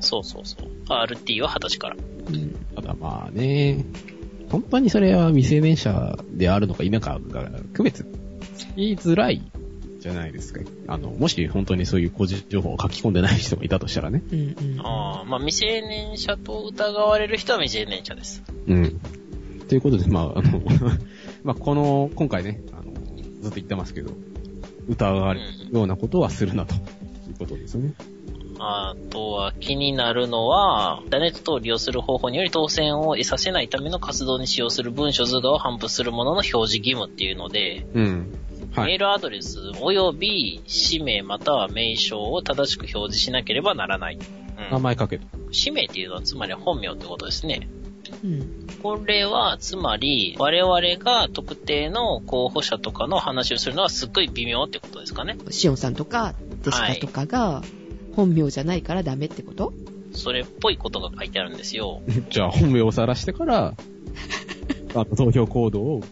[0.00, 0.68] そうそうそう。
[0.88, 1.96] RT は20歳から。
[1.96, 2.54] うん。
[2.74, 3.84] ただまあね、
[4.50, 8.06] 本当にそれは未成年者であるのか否かが区別
[8.56, 9.42] つきづらい
[10.00, 10.60] じゃないですか。
[10.86, 14.22] あの、もし本当にそういう個人情報を書き込んでない人がいたとしたらね。
[14.30, 14.42] うんう
[14.76, 14.80] ん。
[14.80, 18.42] ああ、まあ未成年者と疑われる人は未成年者です。
[18.68, 19.00] うん。
[19.68, 20.60] ということで、まあ、あの、
[21.42, 22.92] まあ、この、今回ね、あの、
[23.40, 24.12] ずっと言ってますけど、
[24.88, 26.78] 疑われるようなことはするなと、い
[27.32, 27.94] うことですね。
[28.58, 38.32] あとは気になるのは、インターネット等を利用する方法により当選を得させないための活動に使用する文書図画を頒布するものの表示義務っていうので、うん。
[38.74, 38.86] はい。
[38.86, 44.18] メールアドレス及び氏名または名称を正しく表示しなければならない。
[44.18, 45.26] うん、名前書けと。
[45.50, 47.68] 氏名っていうのはつまり本名ってことですね。
[48.22, 48.66] うん。
[48.82, 55.36] これは、つまり、我々が特定の候補者とかの話をするのはすっごい微妙ってことですかね。
[55.50, 57.62] シオンさんとか、デシカとかが、
[58.14, 59.72] 本名じゃないからダメってこと？
[60.12, 62.00] それっぽいことが書いてあるんですよ。
[62.30, 63.74] じゃあ、本名を晒してから、
[64.94, 66.02] あの、投票行動を、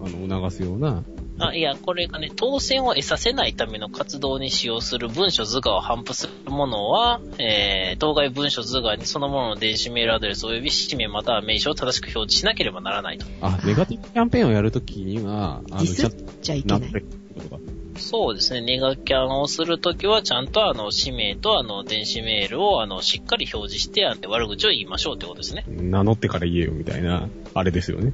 [0.00, 1.02] あの、促すような、
[1.38, 13.26] あ、いや、これがね、当選を得させないための活動に使用する文書図画を頒布するものは、えー、当該文書図画にそのものの電子メールアドレス及び氏名または名称を正しく表示しなければならないと。
[13.40, 16.80] あ、ネガティブキャンペーンをやるときには、あの、ちゃんとちゃいけない。
[16.80, 17.74] なってるってことか。
[17.96, 25.64] そうですね、ネガキャンをするときは、ちゃんとあの、氏名とあの、電子メールをあの、しっかり表示して、あの悪口を言いましょうってことですね。
[25.68, 28.12] 名乗ってから言えよ、みたいな、あれですよね。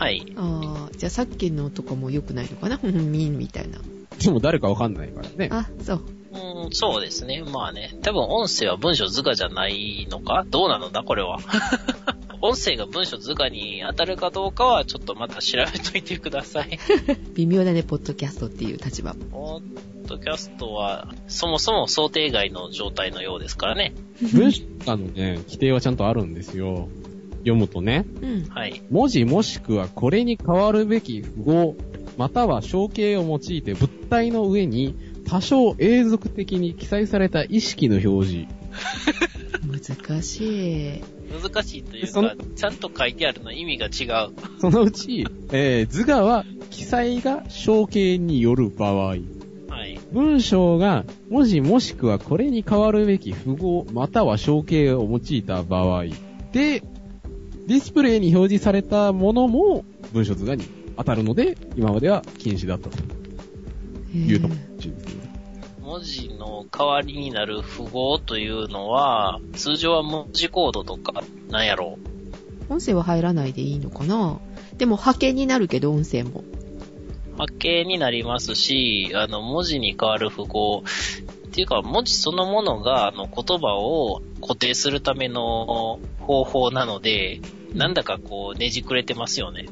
[0.00, 0.26] はい。
[0.34, 2.78] ああ、じゃあさっきのとかも良くないのかな？
[2.80, 3.78] ふんみんみたいな。
[4.22, 5.48] でも誰かわかんないからね。
[5.52, 6.02] あ、そう。
[6.32, 7.42] うん、そうですね。
[7.42, 7.94] まあね。
[8.02, 10.46] 多分音声は文章図画じゃないのか？
[10.48, 11.38] どうなのだ、これは。
[12.40, 16.78] 音声が文章図画に当たるかどうかはちょっとまた調べといてください。
[17.36, 19.14] 微妙だね、ポッドキャストっていう立場。
[19.30, 23.92] ポッドキャストはそもそも想定外の状態のようですからね。
[24.32, 26.88] 文章のね、規定はちゃんとあるんですよ。
[27.40, 28.44] 読むとね、うん。
[28.48, 28.82] はい。
[28.90, 31.76] 文字もしくはこれに変わるべき符号、
[32.16, 34.94] または象形を用いて物体の上に
[35.26, 38.60] 多少永続的に記載された意識の表示。
[39.62, 41.02] 難しい。
[41.30, 44.32] 難しいというそのか、ちゃんと書いてあるの意味が違う。
[44.60, 49.06] そのうち、えー図画は記載が象形による場合。
[49.06, 49.16] は
[49.86, 50.00] い。
[50.12, 56.04] 文章が文字もしくはこれに変わるべき符号または象形を用いた場合
[56.52, 56.82] で、
[57.66, 60.64] ディスプレイに表示されたものも文書図画に
[60.96, 62.98] 当たるので、今までは禁止だったと
[64.12, 65.20] いうところらしいですね。
[65.80, 71.98] 文字の代わりになる符号というのは、通常は文字コードとか、なんやろ
[72.68, 72.72] う。
[72.72, 74.38] 音声は入らないでいいのかな？
[74.76, 76.44] でも波形になるけど音声も。
[77.36, 80.84] 波形になりますし、あの、文字に変わる符号、
[81.50, 87.40] っていうか、文字そのものが、あの、言葉を固定するための方法なので、
[87.74, 89.66] なんだかこう、ねじくれてますよね。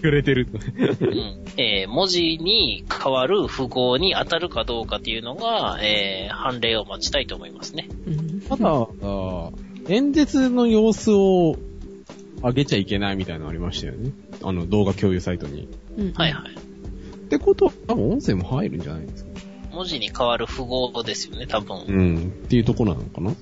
[0.00, 0.58] くれてると。
[0.58, 0.60] う
[1.08, 1.44] ん。
[1.56, 7.88] えー文字に変わる符号に当たるかどうかっていうのが、えー判例を待ちたいと思いますね。
[8.06, 8.86] うんただ、
[9.88, 11.56] 演説の様子を
[12.42, 14.10] 上げちゃいけないみたいなのありましたよね。
[14.42, 15.68] あの、動画共有サイトに。
[15.98, 16.54] うんはいはい。
[16.54, 19.30] ってことは、多分音声も入るんじゃないですか？
[19.76, 21.84] 文字に変わる符号ですよね、多分。
[21.86, 22.16] うん。
[22.44, 23.30] っていうところなのかな？
[23.30, 23.36] うん。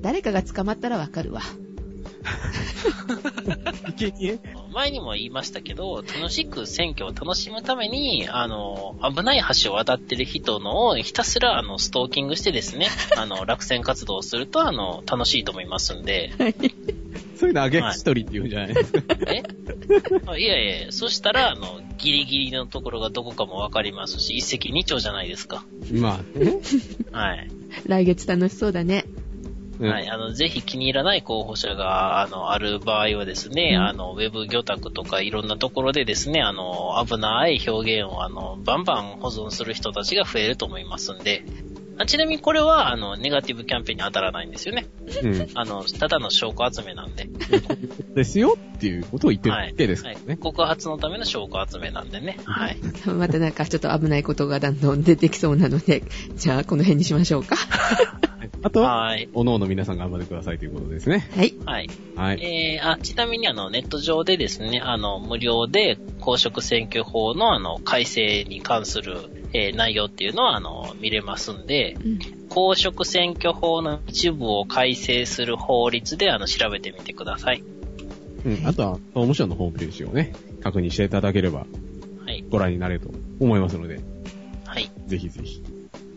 [0.00, 1.42] 誰かが捕まったらわかるわ。
[3.88, 4.38] いけいけ
[4.72, 16.32] 前にも言いましたけど、楽しく選挙を楽しむために、あの、危ない橋を渡ってる人のをひたすら、あの、ストーキングしてですね、あの、落選活動をすると、あの、楽しいと思いますんで、
[17.38, 18.74] そういうの上げ一人って言うんじゃない？
[18.74, 19.00] ですか。
[19.28, 19.42] え？
[20.26, 25.64] あ いやいや、そしたら、あの、ギリギリのところがどこかもわかりますし、一石二鳥じゃないですか。
[25.92, 26.58] まあね。
[27.12, 27.48] はい。
[27.86, 29.04] 来月楽しそうだね。
[29.80, 30.08] うんはい。
[30.10, 41.44] あの、ぜひ気に入らない候補者が、あの、ある場合はですね、うんあの、ウェブ魚拓とかいろんなところでですね、あの、危ない表現を、あの、バンバン保存する人たちが増えると思いますんで、
[41.98, 44.86] あちなみにこれは、あの、ネガティブキャンペーンに当たらないんですよね。
[45.22, 45.48] うん。
[45.54, 47.28] あの、ただの証拠集めなんで。
[48.14, 49.70] ですよっていうことを言ってるはい。
[49.70, 50.16] わけですかはい。
[50.16, 50.36] らね。
[50.36, 52.38] 告発のための証拠集めなんでね。
[52.44, 52.78] はい。
[53.06, 56.04] またなんかちょっと危ないことがだんだん出てきそうなので、
[56.36, 57.56] じゃあこの辺にしましょうか。
[58.62, 59.28] あとは、はい。
[59.34, 61.28] おのおの皆さん頑張ってくださいということですね。
[61.36, 61.54] はい。
[61.64, 61.90] はい。
[62.16, 62.42] はい。
[62.42, 69.16] えー、あ、ちなみにあの、ネット上でですね、あの、無料で公職選挙法のあの、改正に関する、
[69.52, 77.62] えー内容っていうのはあの、見れますんで、うん公職選挙法の一部を改正する法律であの、調べてみてください。
[78.44, 78.66] うん。
[78.66, 80.32] あとは、総務省のホームページをね、
[80.62, 81.66] 確認していただければ
[82.24, 82.44] はい。
[82.50, 84.00] ご覧になれると思いますので、
[84.64, 84.90] はい。
[85.06, 85.62] ぜひぜひ。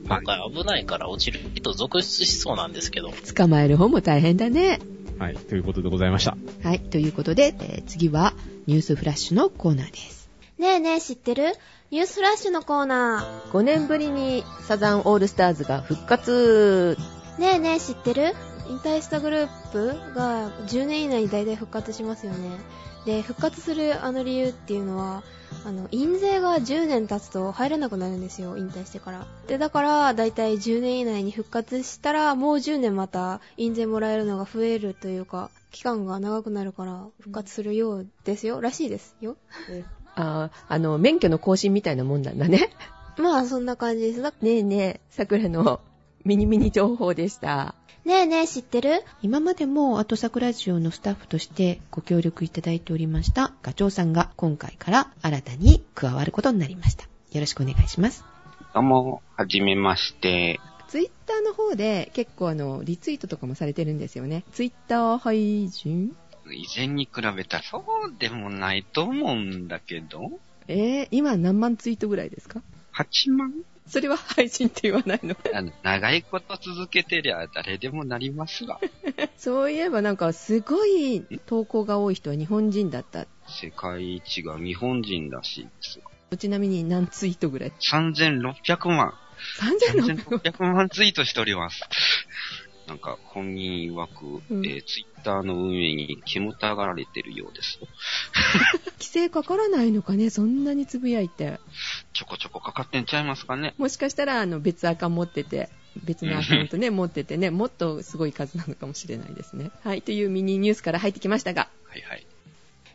[0.07, 0.21] はい。
[0.23, 3.11] 今回危ないから落ちる人続出しそうなんですけど。
[3.35, 4.79] 捕まえる方も大変だね。
[5.19, 5.35] はい。
[5.35, 6.37] ということでございました。
[6.63, 6.79] はい。
[6.79, 8.33] ということで、えー次は
[8.67, 10.29] ニュースフラッシュのコーナーです。
[10.57, 11.43] ねえねえ知ってる？
[11.91, 16.95] ニュースフラッシュのコーナ5年ぶりにサザンオールスターズが復活。
[17.37, 17.41] ー。
[17.41, 18.33] ねえねえ知ってる？
[18.69, 22.49] 引退したグループが10年以内に大体復活しますよね。
[23.05, 25.21] で、復活するあの理由っていうのは、
[25.65, 29.27] あの、印税が10年経つと入らなくなるんですよ、引退してから。
[29.49, 39.35] で、だから、大体10年以内に復活したら、もう10年また印税もらえるのが増えるというか、期間が長くなるから、復活するようですよ、らしいですよ。
[40.21, 42.69] あーあの、免許の更新みたいなもんなんだね。
[43.17, 44.21] まあ、そんな感じです。
[44.21, 45.79] だねえねえ、桜の
[46.23, 47.75] ミニミニ情報でした。
[48.05, 49.03] ねえねえ知ってる？
[49.21, 57.03] 今までも後桜ジオのスタッフとしてご協力いただいておりましたガチョウさんが今回から新たに加わることになりました。
[57.31, 58.23] よろしくお願いします。
[58.73, 60.59] どうも、はじめまして。
[60.87, 64.43] ツイッターの方で結構あの、リツイートとかもされてるんですよね。
[64.51, 66.15] ツイッター配信？
[66.53, 72.61] 以前に比べたらそうでもないと思うんだけど、えー、今何万ツイートぐらいですか
[72.95, 73.53] ？8万？
[73.87, 75.35] それは配信って言わないの？
[75.53, 78.79] あの長いこと続けてりゃ誰でもなりますが、
[79.37, 83.27] そういえばなんかすごい投稿が多い人は日本人だった。
[83.47, 85.99] 世界一が日本人らしいです
[86.31, 86.37] が。
[86.37, 89.13] ちなみに何ツイートぐらい？3600万。
[89.59, 91.81] ?3600 3600万ツイートしております。
[92.91, 97.87] なんか、本人曰く、うんえーツイッターの運営に煙たがられてるようですよ。
[98.99, 101.61] 規制かからないのかねそんなにつぶやいて。
[102.11, 103.73] ちょこちょこかかってんちゃいますかね。
[103.77, 105.69] もしかしたら、あの、別アカ持ってて、
[106.03, 109.71] 別のアカウントね、 持っててね、もっとすごい数なのかもしれないですね。
[109.83, 112.25] はい、というミニニュースから入ってきましたが、はいはい。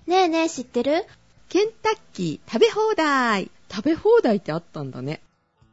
[0.07, 1.05] ねえねえ知ってる？
[1.49, 5.23] ケンタッキー食べ放題食べ放題ってあったんだね。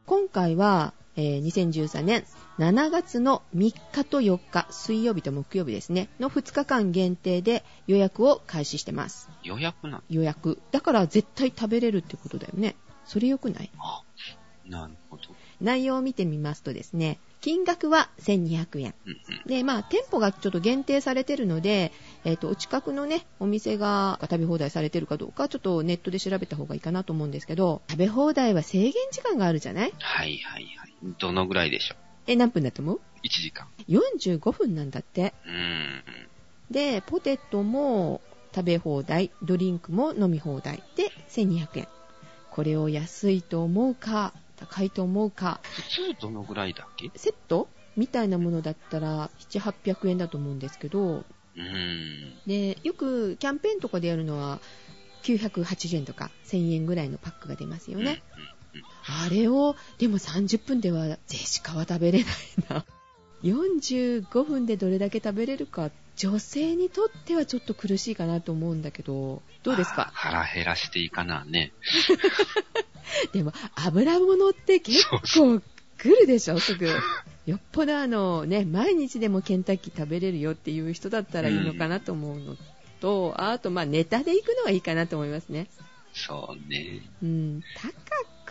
[0.05, 2.23] 今回は、えー2013年
[2.59, 9.29] 7月の3日と4日、水曜日と木曜日ですね、の2日間限定で予約を開始してます。
[9.43, 10.03] 予約な。
[10.09, 10.59] 予約。
[10.71, 12.75] だから絶対食べれるってことだよね。
[13.05, 13.71] それ良くない？
[14.69, 15.23] なるほど。
[15.59, 18.93] 内容を見てみますとですね、金額は1200円。
[19.05, 19.47] うんうん。
[19.47, 21.91] で、まあ、店舗がちょっと限定されてるので、
[22.23, 29.93] えっ、と、お近くのね、お店が食べ放題されてるかどうか、ちょっとネットで調べた方がいいかなと思うんですけど、食べ放題は制限時間があるじゃない？
[29.99, 30.93] はいはいはい。
[31.19, 31.95] どのぐらいでしょ
[32.27, 32.95] え、何分だと思う？
[32.97, 33.67] う ?1 時間。
[33.89, 35.33] ?45 分なんだって。
[35.45, 36.03] うーん。
[36.71, 38.21] で、ポテトも
[38.55, 41.87] 食べ放題、ドリンクも飲み放題で1200円。
[42.51, 45.81] これを安いと思うか、高いと思うか、普
[46.13, 47.11] 通どのぐらいだっけ？
[47.17, 47.67] セット？
[47.95, 52.33] みたいなものだったら7、800円だと思うんですけど、うーん。
[52.47, 54.59] で、よくキャンペーンとかでやるのは
[55.23, 58.21] 980円とか1000円ぐらいのパックが出ますよね。
[59.05, 62.33] あれを、でも30分ではゼシカは食べれない
[62.69, 62.85] な。
[63.43, 70.11] 45分でどれだけ食べれるか、女性にとってはちょっと苦しいかなと思うんだけど、どうですか？
[70.13, 71.73] 腹減らしていかなね。
[73.33, 75.61] でも、油物って結構
[75.97, 76.87] 来るでしょ、すぐ。
[77.45, 82.55] よっぽどあのね、毎日でもケンタッキー食べれるよっていう人だったらいいのかなと思うの
[83.01, 85.67] と、あとまあネタで行くのがいいかなと思いますね。
[86.13, 87.01] そうね。
[87.21, 87.89] うん、高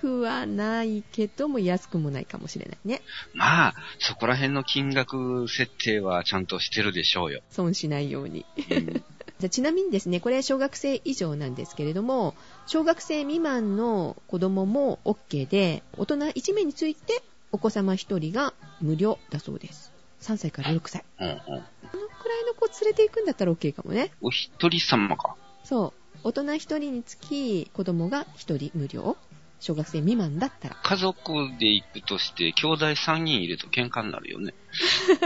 [0.02, 3.02] くはないけども安くもないかもしれないね。
[3.34, 7.40] まあ、そこら辺の金額設定はちゃんとしてるでしょうよ。
[7.50, 8.44] 損しないように。
[8.70, 9.04] うん
[9.38, 12.36] じゃあちなみにですね、これ小学生以上なんですけれども、
[12.68, 19.90] 小学生未満の子供も OK で、大人1名についてお子様1人が無料だそうです。
[20.20, 21.04] 3歳から6歳。
[21.18, 21.36] うんうん。
[21.38, 24.12] このくらいの子連れて行くんだったら OK かもね。
[24.20, 25.34] お一人様か。
[25.64, 26.18] そう。
[26.22, 29.16] 大人1人につき子供が1人無料。
[29.62, 30.76] 小学生未満だったら。
[30.82, 34.54] 家族で行くとして、兄弟3人いると喧嘩になるよね。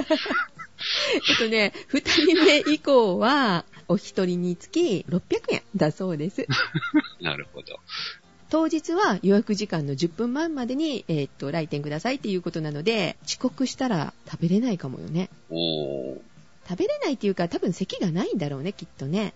[1.31, 5.23] えっとね、2人目以降はお一人につき600
[5.53, 6.47] 円だそうです。
[7.23, 7.81] なるほど。
[8.51, 15.31] 当日は予約時間の10分前までに、えーっと、来店くださいっていうことなので、遅刻したら食べれないかもよね。
[15.49, 16.21] おー。
[16.69, 19.33] 食べれないっていうか、多分席がないんだろうね、きっとね。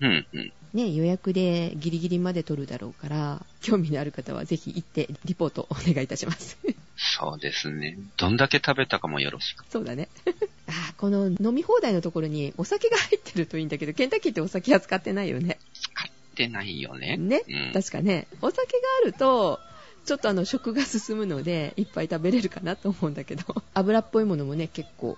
[0.00, 0.52] うんうん。
[0.74, 6.58] ね、予約でギリギリまで取るだろうから、興味のある方はぜひ行ってリポートお願いいたします。
[6.96, 7.96] そうですね。
[8.16, 9.64] どんだけ食べたかもよろしく。
[9.70, 10.08] そうだね。
[10.66, 15.58] あーこの飲み放題のところにお酒が入ってるといいんだけど、ケンタッキーってお酒扱ってないよね。
[15.74, 17.16] 使ってないよね。
[17.16, 17.72] ね、うん。
[17.72, 18.26] 確かね。
[18.42, 19.60] お酒があると、
[20.04, 25.16] ちょっとあの食が進むので、いっぱい食べれるかなと思うんだけど、 油っぽいものもね、結構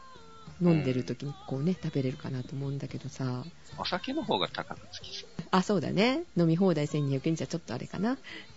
[0.62, 3.44] 飲んでる時にこうね、食べれるかなと思うんだけどさ。
[3.78, 5.30] お酒の方が高くつきそう。
[5.50, 6.22] あ、そうだね。
[6.36, 8.16] 飲み放題1200円じゃちょっとあれかな。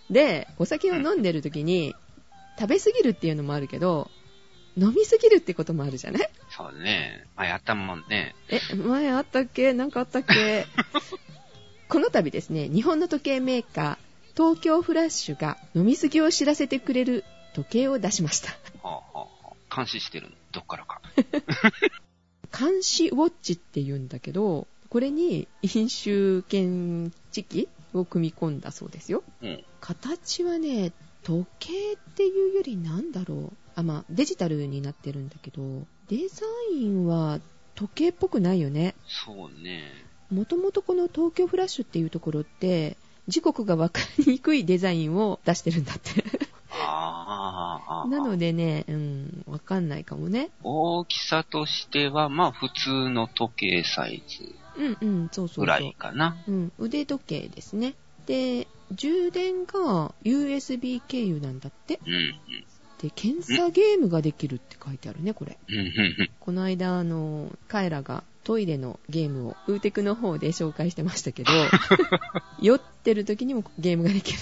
[0.09, 1.95] で、お酒を飲んでる時に、
[2.59, 4.09] 食べ過ぎるっていうのもあるけど、
[4.77, 6.29] 飲み過ぎるってこともあるじゃない？
[6.55, 7.25] そうね。
[7.35, 8.35] 前あったもんね。
[8.49, 9.73] え、前あったっけ？
[9.73, 10.65] なんかあったっけ？
[11.89, 17.23] この度ですね、日本の時計メーカー、東京フラッシュが飲み過ぎを知らせてくれる
[17.55, 18.51] 時計を出しました。
[18.51, 19.27] はあ、はあは
[19.69, 20.35] あ、監視してるの？
[20.51, 21.01] どっからか。
[22.57, 29.23] 監視ウォッチって言うんだけど、これに飲酒検知器を組み込んだそうですよ。
[29.41, 29.63] うん。
[29.79, 30.91] 形はね、
[31.23, 33.51] 時計っていうよりなんだろう。
[33.75, 35.62] あ、まあ、デジタルになってるんだけど、
[36.07, 37.39] デザインは
[37.75, 38.95] 時計っぽくないよね。
[39.07, 39.83] そうね。
[40.31, 46.23] もともとこの東京フラッシュっていうところって、時刻がわかりにくいデザインを出してるんだって。
[46.71, 48.08] ああ。
[48.08, 50.49] なのでね、うん、わかんないかもね。
[50.63, 55.65] 大きさとしては、まあ普通の時計サイズうんうん、そうそうそう。
[55.65, 56.38] ぐらいかな。
[56.47, 57.95] うん、腕時計ですね。
[58.25, 61.99] で、充電が USB 経由なんだって。
[62.05, 62.39] うん、うん。
[63.01, 65.58] で、検査ゲームができるって書いてあるね、これ。
[65.67, 71.51] うん、うん、この間、あの、カエラがトイレのゲームを、ウーテクの方で紹介してましたけど、
[72.62, 74.39] 酔ってる時にもゲームができる。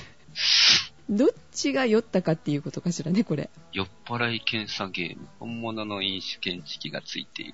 [1.10, 3.50] どっちが酔ったかっていうことかしらね、これ。
[3.72, 5.28] 酔っ払い検査ゲーム。
[5.40, 7.54] 本物の飲酒検知器がついている。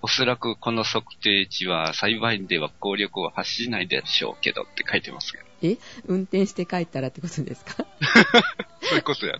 [0.00, 5.44] おそらくこの測定値は裁判員では効力を発しないでしょうけどって書いてますけど。
[5.62, 5.76] え？
[6.06, 7.84] 運転して帰ったらってことですか？
[8.82, 9.38] そういうことや。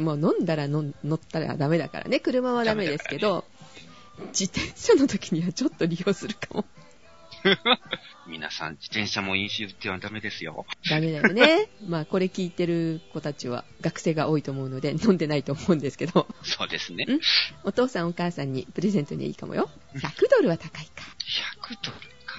[0.00, 2.20] もう飲んだら飲乗ったらダメだからね。
[2.20, 3.44] 車はダメですけど、
[4.38, 6.64] 自転車の時にはちょっと利用するかも。
[8.26, 10.66] 皆さん、自転車も飲酒ってはダメですよ。
[10.90, 11.68] ダメだよね。
[11.86, 17.04] まあ、これ聞いてる子たちは学生が多いと思うので、 飲んでないと思うんですけど、そうですね。
[17.04, 17.20] ん
[17.64, 19.70] お父さんお母さんにプレゼントにはいいかもよ。
[19.94, 21.04] 100ドルは高いか。
[21.62, 21.96] 100ドル
[22.26, 22.36] か。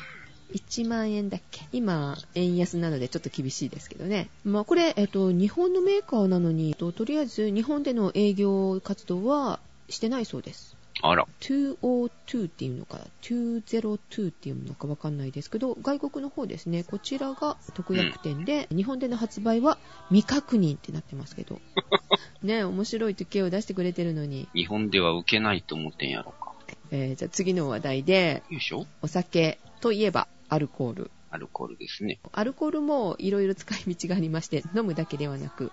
[0.54, 1.66] 1万円だっけ？
[1.72, 4.30] 今、円安なのでちょっと厳しいですけどね。
[4.44, 9.60] まあ、これ、えっと、日本のメーカーなのに、ととりあえず日本での営業活動は
[9.90, 10.76] してないそうです。
[11.02, 11.26] あら。
[11.40, 19.78] 202っていうのか、202っていうのかわかんないですけど、外国の方ですね、こちらが特約店で、日本での発売は
[20.10, 21.60] 未確認ってなってますけど。
[22.44, 24.48] ね面白い時計を出してくれてるのに。
[24.54, 26.54] 日本では受けないと思ってんやろか。
[26.92, 28.86] えー、じゃあ次の話題で、よいしょ。
[29.02, 31.12] お酒といえばアルコール。
[31.32, 32.20] アルコールですね。
[32.32, 35.72] アルコールもいろいろ使い道がありまして、飲むだけではなく、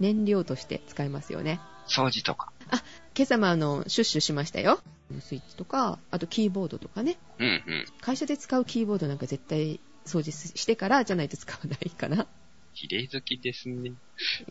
[0.00, 1.60] 燃料として使えますよね。
[1.88, 2.52] 掃除とか。
[3.16, 4.80] 今朝もあの、シュッシュしましたよ。
[5.20, 7.16] スイッチとか、あとキーボードとかね。
[7.38, 7.84] うんうん。
[8.00, 12.26] 会社で使うキーボードなんか絶対掃除してからじゃないと使わないかな。
[12.74, 13.92] 綺麗好きですね。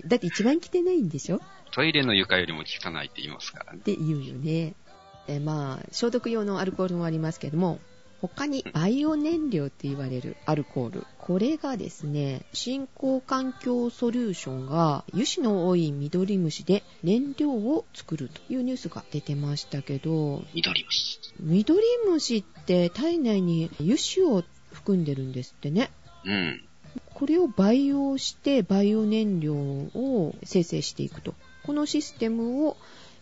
[0.06, 1.38] だって一番着てないんでしょ？
[1.38, 1.40] っ
[1.72, 3.80] トイレの床よりも汚いって言いますからね。
[3.80, 4.76] て言うよね。
[5.28, 7.82] で、まあ、消毒用のアルコールもありますけども、
[8.28, 11.06] 他にバイオ燃料って言われるアルコール。
[11.18, 21.20] これがですね、新興環境ソリューションが油脂の多い緑虫で燃料を作るというニュースが出てましたけど、緑虫。
[21.42, 25.92] 緑虫って体内に油脂を含んでるんですってね。
[26.24, 26.64] うん。
[27.14, 31.34] これを培養してバイオ燃料を生成していくと。
[31.66, 32.78] このシステムを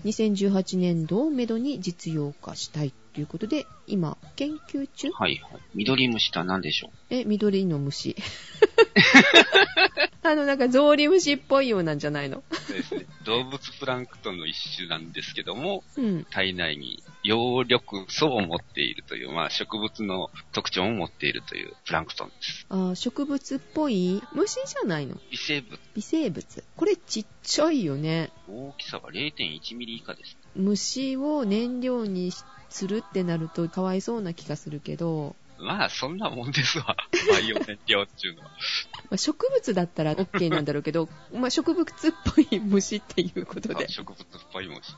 [0.05, 5.11] 2018年度をめどに実用化したいということで、今、研究中？
[5.11, 5.61] はいはい。
[5.75, 6.91] 緑虫とは何でしょう？
[7.13, 8.15] え、緑の虫。
[10.23, 12.43] あの、なんか、ゾウリムシっぽいようなんじゃないの？
[12.51, 13.05] そうですね。
[13.25, 16.25] 動物プランクトンの一種なんですけども、うん。
[16.29, 22.65] 体内に葉緑素を持っているという、まあ植物の特徴を持っているというプランクトンです。
[22.69, 25.15] あー植物っぽい虫じゃないの？
[25.31, 25.79] 微生物。
[25.95, 26.63] 微生物。
[26.77, 28.31] これちっちゃいよね。
[28.47, 30.37] 大きさは0.1ミリ以下です。
[30.55, 32.31] 虫を燃料に
[32.71, 36.95] するってなるとかわいそうな気がするけど、まあそんなもんですわ。
[37.31, 38.49] バイオ燃料っていうのは。
[38.49, 38.53] ま
[39.11, 43.87] あ植物だったら OK なんだろうけど、 まあ、植物っぽい虫っていうことであ。
[43.87, 44.95] 植物っぽい虫。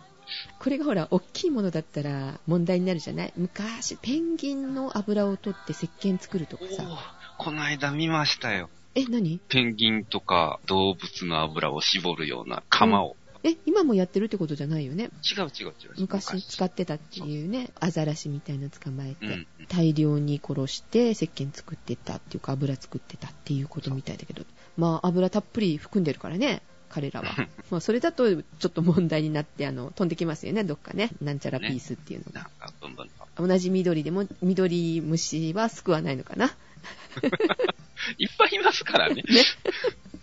[0.59, 3.33] これがほら、大きいものだったら問題になるじゃない？
[3.35, 6.83] 昔、ペンギンの油を取って石鹸作るとかおさ。
[7.39, 8.69] おこの間見ましたよ。
[8.95, 9.39] え、何？
[9.49, 13.17] ペンギンとか動物の油を絞るような釜を。
[13.43, 15.09] え、今もやってるってことじゃないよね？
[15.23, 15.93] 違う違う違う。
[15.97, 19.47] 昔使ってたっていうね、アザラシみたいなの捕まえて、うんうん。
[19.67, 24.43] 大量に殺して石鹸作ってたっていうか油作ってたっていうことみたいだけど、
[24.77, 27.35] まあ油たっぷり含んでるからね、彼らは。
[27.69, 31.09] まあそれだとちょっと問題になって、あの、飛んできますよね、どっかね。
[31.21, 32.41] なんちゃらピースっていうのが。
[32.41, 33.47] なんか、ブンブンと。
[33.47, 36.55] 同じ緑でも緑虫は救わないのかな？
[38.17, 39.23] いっぱいいますからね。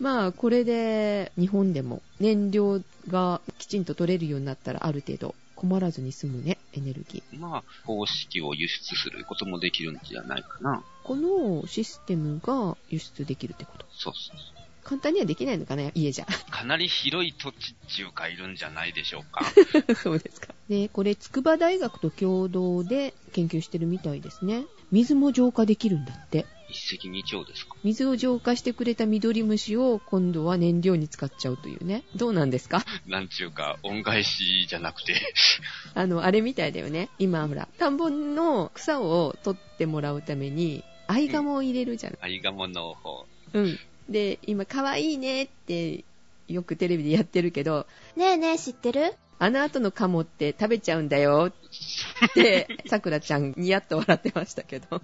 [0.00, 7.38] まあこれで日本でも燃料がきちんと取れるようになったらある程度困らずに済むね、エネルギー。
[7.38, 10.82] まあ、方式を輸出することもできるんじゃないかな。
[11.04, 13.84] このシステムが輸出できるってこと？
[13.92, 16.26] そうそうそ簡単にはできないのかな、家じゃ。
[16.26, 16.50] う。
[16.50, 19.44] かなり広い土地っていうかいるんじゃないでしょうか。
[20.02, 20.54] そうですか。
[20.70, 24.64] で、これ、筑波大学と共同で研究してるみたいですね。
[24.90, 26.46] 水も浄化できるんだって。
[26.70, 27.74] 一石二鳥ですか？
[27.84, 32.02] 水を浄化してくれた緑虫を今度は燃料に使っちゃうというね。
[32.16, 32.84] どうなんですか？
[33.06, 35.14] なんちゅうか、恩返しじゃなくて、
[35.94, 37.08] あの、あれみたいだよね。
[37.18, 42.18] 今、ほら、田んぼの草を取ってもらうために、アイガモを入れるじゃない。
[42.22, 43.26] アイガモの方。
[43.52, 43.78] うん。
[44.08, 46.04] で、今、可愛いねって、
[46.48, 49.14] よくテレビでやってるけど、ねえねえ、知ってる？
[49.42, 55.00] あの後のカモって食べちゃうんだよって、 さくらちゃんニヤッと笑ってましたけど。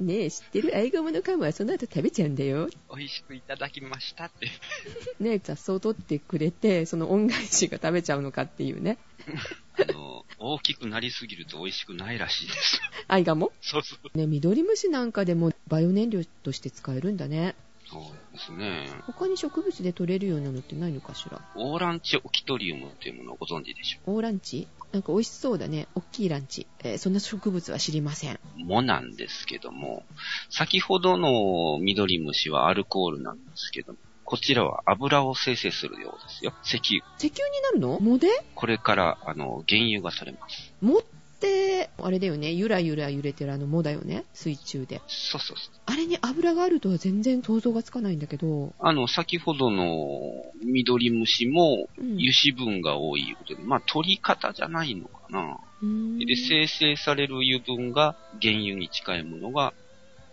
[0.00, 0.76] ねえ、知ってる？
[0.76, 2.68] アイガモのカモはその後食べちゃうんだよ。
[2.94, 4.46] 美味しくいただきましたって。
[5.20, 8.98] ねえ、雑草を取ってくれて、その恩返しが食べちゃうのかっていうね。
[9.78, 12.80] あの、大きくなりすぎると美味しくないらしいです。
[13.08, 14.18] アイガモそうそう。
[14.18, 17.54] ね、緑虫なんかでもバイオ燃料として使えるんだね。
[17.90, 18.02] そう
[18.36, 18.86] ですね。
[19.06, 21.40] 他に植物で取れるようなのってないのかしら？
[21.56, 24.68] オーランチオキトリウムというものをご存知でしょオーランチ？
[24.92, 25.86] なんか美味しそうだね。
[25.94, 26.66] 大きいランチ。
[26.82, 28.40] えーそんな植物は知りません。
[28.56, 28.64] う。
[28.64, 30.04] もなんですけども、
[30.50, 36.52] 先ほどの緑虫はアルコールなんですけども、こちらは油を生成するようですよ。
[36.64, 37.04] 石油。
[37.18, 37.98] 石油になるの？
[37.98, 38.28] 藻で？
[38.54, 40.72] これから、あの、原油が取れます。
[41.40, 42.52] て、あれだよね。
[42.52, 44.24] ゆらゆら揺れてるあの藻だよね。
[44.34, 45.00] 水中で。
[45.06, 45.74] そうそうそう。
[45.86, 48.74] あれに油があるとは全然想像がつかないんだけど。
[48.78, 49.86] あの、先ほどの
[50.64, 52.12] 緑虫もうん。
[52.12, 55.58] 油脂分が多いいうことで、まあ、取り方じゃないのかな。
[56.18, 59.72] で、生成される油分が原油に近いものが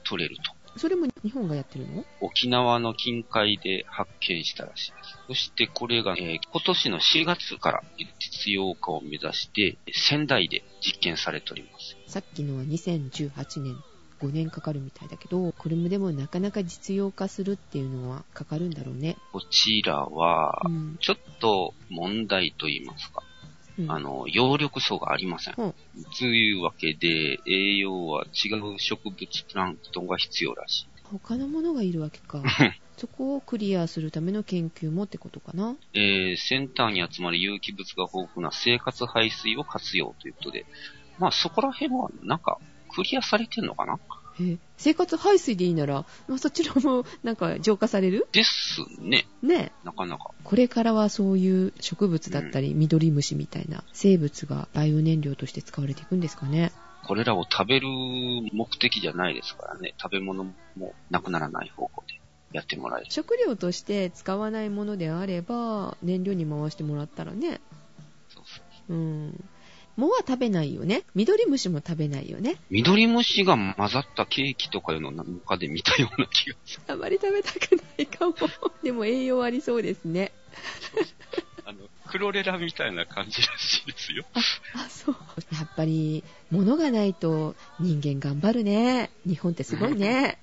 [0.04, 0.55] 取れると。
[0.78, 2.04] それも日本がやってるの？
[2.22, 5.20] 沖縄の近海で発見したらしいです。
[5.28, 7.82] そしてこれが、えー今年の4月から
[8.20, 11.98] 実用化を目指して、仙台で実験されております。
[12.08, 13.76] さっきのは2018年。
[14.22, 19.18] 5年かかるみたいだけど、これもでもなかなか実用化するっていうのはかかるんだろうね。
[19.34, 20.98] こちらはう、ん。
[21.02, 23.22] ちょっと問題と言いますか。
[23.78, 25.56] うんあの、葉緑素がありません。
[25.58, 25.74] うん
[26.18, 30.88] というわけで、栄養は違う植物プランクトンが必要らしい。
[31.04, 32.42] 他のものがいるわけか。
[32.98, 35.76] そこをクリアするための研究もってことかな？
[35.94, 40.66] えー、センターに集まる有機物が豊富な生活排水を活用ということで、
[41.20, 42.58] まあそこら辺はなんか
[42.96, 43.96] クリアされてんのかな？
[43.96, 43.98] へ
[44.40, 48.28] え生活排水でいいなら、まあそちらもなんか浄化される？
[48.34, 49.26] ですね。
[49.42, 50.32] ねえなかなか。
[50.44, 56.72] これからはそういう植物だったり、緑虫みたいな生物がバイオ燃料として使われていくんですかね。
[57.08, 57.88] これらを食べる
[58.52, 59.94] 目的じゃないですからね。
[60.02, 60.44] 食べ物
[60.76, 62.16] もなくならない方向で
[62.52, 63.08] やってもらえる。
[63.12, 67.62] 食料として使わないものであれば、燃料に回してもらったらね。
[68.30, 69.50] そうそううん。
[69.98, 71.04] 藻は食べないよね。
[71.16, 72.58] 緑虫も食べないよね。
[72.70, 76.84] 緑虫が混ざったケーキとかいうのをなんかで見たような気がする。
[76.94, 78.36] あまり食べたくないかも。
[78.84, 80.32] でも栄養ありそうですね。
[81.66, 84.26] あの、クロレラみたいな感じらしいですよ。
[84.74, 85.16] あ、そう。
[85.52, 89.10] やっぱり、物がないと人間頑張るね。
[89.26, 90.38] 日本ってすごいね。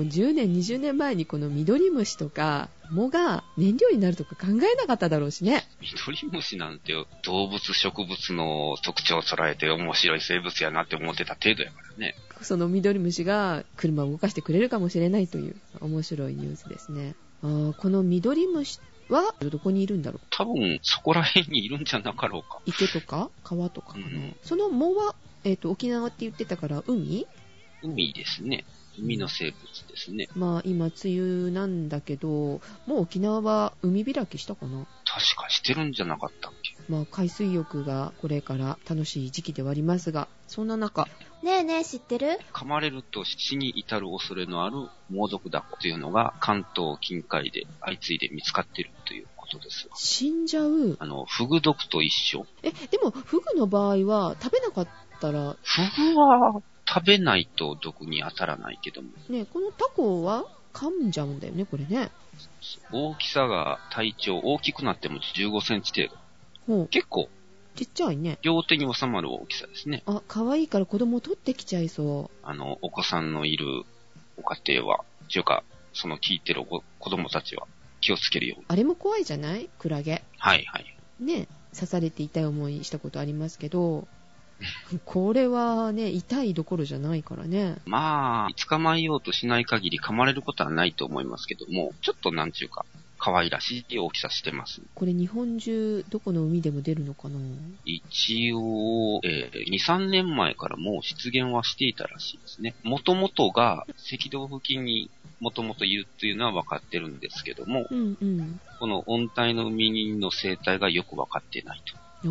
[0.00, 5.68] もう10年、20年前にこの緑虫とか、藻が燃料になるとか考えなかっただろうしね。
[5.82, 12.14] 緑虫なんて動物植物の特徴を捉えて面白い生物やなって思ってた程度やからね。
[12.40, 17.14] その緑虫が車を動かしてくれるかもしれないという面白いニュースですね。
[17.42, 18.80] あーこの緑虫
[19.10, 20.20] はどこにいるんだろう？
[20.30, 22.60] 多分そこら辺にいるんじゃなかろうか。
[22.64, 23.28] 池とか？
[23.44, 27.26] 川とかかな、うんその藻は、えっ、と、沖縄って言ってたから海？
[27.82, 28.64] 海ですね。
[29.02, 30.28] 海の生物ですね。
[30.34, 34.86] まあ今梅雨なんだけど、もう沖縄は海開きしたかな？
[35.04, 36.76] 確かしてるんじゃなかったっけ？
[36.88, 41.06] まあ海水浴がこれから楽しい時期ではありますが、そんな中、
[41.42, 42.38] ねえねえ知ってる？
[42.52, 49.96] 噛まれると死に至る恐れのある猛毒ダコというのが関東近海で相次いで見つかっているということですわ。
[49.96, 50.96] 死んじゃう。
[51.00, 52.46] あの、フグ毒と一緒。
[52.62, 54.88] え、でもフグの場合は食べなかっ
[55.20, 56.62] たら、フグは
[56.92, 62.10] 食べないと毒に当たらないけども、ね、このタコは噛んじゃうんだよね、これね。
[62.92, 66.14] 大きさが体長大きくなっても15センチ程
[66.66, 66.74] 度。
[66.74, 67.28] ほう、結構
[67.76, 68.38] ちっちゃいね。
[68.42, 70.02] 両手に収まる大きさですね。
[70.06, 72.36] あ、可愛いから子供取ってきちゃいそう。
[72.46, 73.84] あの、お子さんのいる
[74.36, 75.62] ご家庭は、というか、
[75.92, 77.66] その聞いてるご子供たちは
[78.00, 78.64] 気をつけるように。
[78.68, 79.68] あれも怖いじゃない？
[79.78, 80.22] クラゲ。
[80.38, 80.96] はいはい。
[81.20, 84.08] ね、刺されて痛い思いしたことありますけど、
[85.04, 87.76] これはね、痛いどころじゃないからね。
[87.86, 92.84] まあ、捕まえようとしない限り噛まれることはないと思いますけども、ちょっとなんちゅうか、
[93.18, 94.80] 可愛らしい大きさしてます。
[94.94, 97.38] これ日本中どこの海でも出るのかな？
[97.84, 102.74] 一応、えー2、3年前からもう出現はしていたらしいですね。
[102.82, 108.60] もともとが赤道付近にもともといるっていうのは分かってるんですけども、うんうん。
[108.78, 111.82] この温帯の海の生態がよく分かってない
[112.22, 112.28] と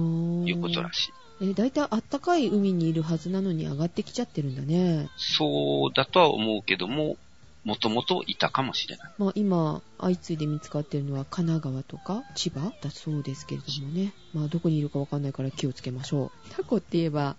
[0.47, 1.13] いうことらしい。
[1.41, 5.09] え、だいたいあったかい海にいるはずなのに上がってきちゃってるんだね。
[5.17, 7.17] そうだとは思うけども、
[7.63, 9.11] もともといたかもしれない。
[9.17, 14.13] まあ今、相次いで見つかってるのは神奈川とか千葉だそうですけれどもね。
[14.33, 16.49] まあどこにいるかわかんないから気をつけましょう。
[16.55, 17.35] タコって言えば、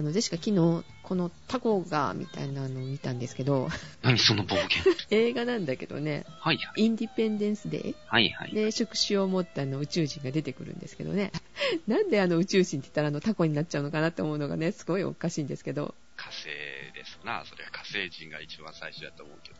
[0.00, 3.68] あの、ジェシカ昨日、このタコが、みたいなのを見たんですけど、
[4.02, 4.66] 何その暴言。
[5.10, 6.84] 映画なんだけどね、はいはい。
[6.84, 8.50] インディペンデンスデはいはい。
[8.50, 11.32] ーで触手を持ったあの宇宙人が出てくるんですけどね。
[11.86, 16.44] なんであの宇宙人って言ったらあのタコになっちゃうのかなって思うのがね、すごいおかしいんですけど、火星
[16.94, 17.44] ですな。
[17.44, 19.56] それは火星人が一番最初だと思うけど。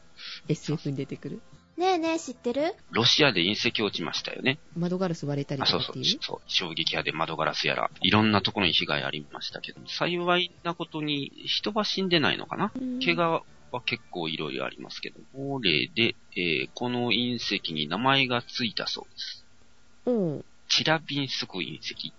[0.48, 1.40] SF に出てくる？
[1.76, 2.74] ねえねえ知ってる？
[2.90, 4.58] ロシアで隕石落ちましたよね。
[4.76, 6.18] 窓ガラス割れたりあ、そうそうとかっていう？
[6.20, 6.40] そう。
[6.46, 12.70] 衝撃波で窓ガラスやら、いろんなところに被害ありましたけど、幸いなことに人は死んでないのかな？
[12.74, 13.42] うん怪我
[13.72, 19.44] は結構いろいろありますけど、これで、えーこの隕石に名前がついたそうです。
[20.06, 22.12] おうチラビンスク隕石。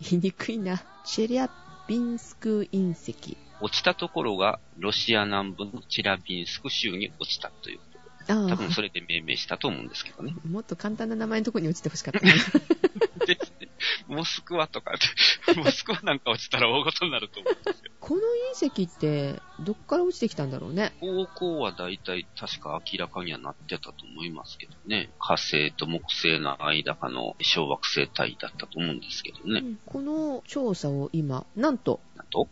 [0.00, 0.82] 言いにくいな。
[1.04, 1.50] チェリャ
[1.86, 3.36] ビンスク隕石。
[3.60, 7.78] 落ちたところがロシア南部のチラビンスク州に落ちたという
[8.26, 10.34] 多分それで命名したと思うんですけどね。
[10.44, 12.32] あ、もっと簡単な名前のとこに落ちてほしかったな。
[13.26, 13.68] ですね。
[14.08, 14.94] モスクワとか
[15.56, 17.92] モスクワなんか落ちたら大事になると思うんですよ。
[18.00, 18.20] この
[18.54, 20.92] 隕石って、どっから落ちてきたんだろうね。
[21.00, 25.10] 方向は大体確か明らかにはなってたと思いますけどね。
[25.18, 29.60] 火星と木星の間かの小惑星帯だったと思うんですけどね。
[29.60, 32.48] うんこの調査を今、なんと、なんと、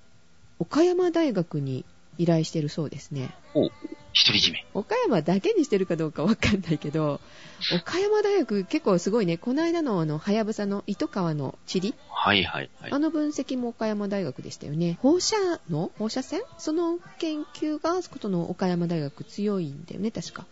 [0.59, 1.85] 岡山大学に
[2.18, 3.35] 依頼してるそうですね。
[3.55, 3.71] お、
[4.14, 4.66] 独り占め。
[4.74, 7.20] 岡山だけにしてるかどうかわかんないけど、
[7.74, 9.36] 岡山大学結構すごいね。
[9.38, 12.98] この間のあの、はやぶさの糸川の塵、はいはいはいあ。
[12.98, 14.98] の分析も岡山大学でしたよね。
[15.00, 15.36] 放射
[15.68, 15.92] の？
[15.98, 16.42] 放射線？
[16.58, 20.46] その研究が、ことの岡山大学強いんだよね、確か。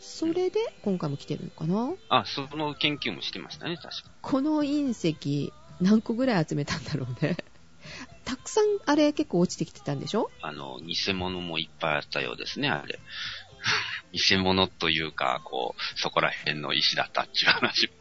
[0.00, 1.92] それで今回も来てるのかな？
[2.08, 4.10] あ、その研究もしてましたね、確か。
[4.22, 7.36] この隕石、何個ぐらい集めたんだろうね。
[8.30, 10.30] たくさんあれ結構落ちてきてたんでしょ？
[10.40, 13.00] あの、偽物もいっぱいあったようですね、あれ。
[14.14, 17.92] 偽物というか、こう、そこら辺の石だったっていう話も。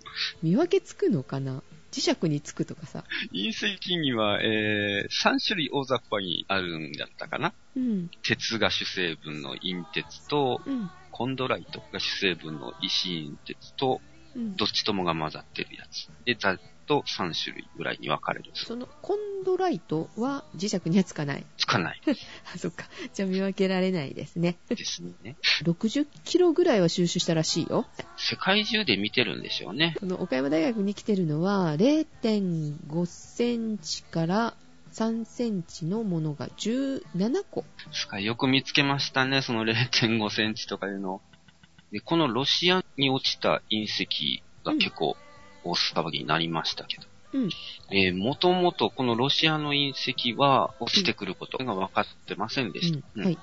[0.43, 1.63] 見分けつくのかな？
[1.91, 3.03] 磁石につくとかさ。
[3.33, 7.51] 隕石には、えー、3種類大雑把にあるんだったかな。
[7.75, 8.11] うん。
[8.21, 10.91] 鉄が主成分の陰鉄と、うん。
[11.09, 13.99] コンドライトが主成分の石陰鉄と、
[14.35, 14.55] うん。
[14.55, 16.07] どっちともが混ざってるやつ。
[16.25, 16.35] で、
[16.89, 18.51] と3種類ぐらいに分かれる。
[18.55, 21.45] そのコンドライトは磁石にはつかない。
[21.57, 22.01] つかない
[22.53, 22.85] あ、そっか。
[23.13, 24.57] じゃあ見分けられないですね。
[24.67, 25.37] ですね。
[25.63, 27.85] 60キロぐらいは収集したらしいよ。
[28.17, 29.95] 世界中で見てるんでしょうね。
[29.99, 34.55] この岡山大学に来てるのは0.5センチから
[34.91, 37.65] 3センチのものが17個。
[38.19, 41.21] よく見つけましたね、その0.5センチとかいうの。
[41.91, 45.15] で、このロシアに落ちた隕石が結構
[45.63, 47.03] 大騒ぎになりましたけど。
[47.33, 47.49] うん。
[47.91, 52.99] えー、もともとこのロシアの隕石は落ちてくることが分かってませんでした。
[53.15, 53.37] うんうんはい。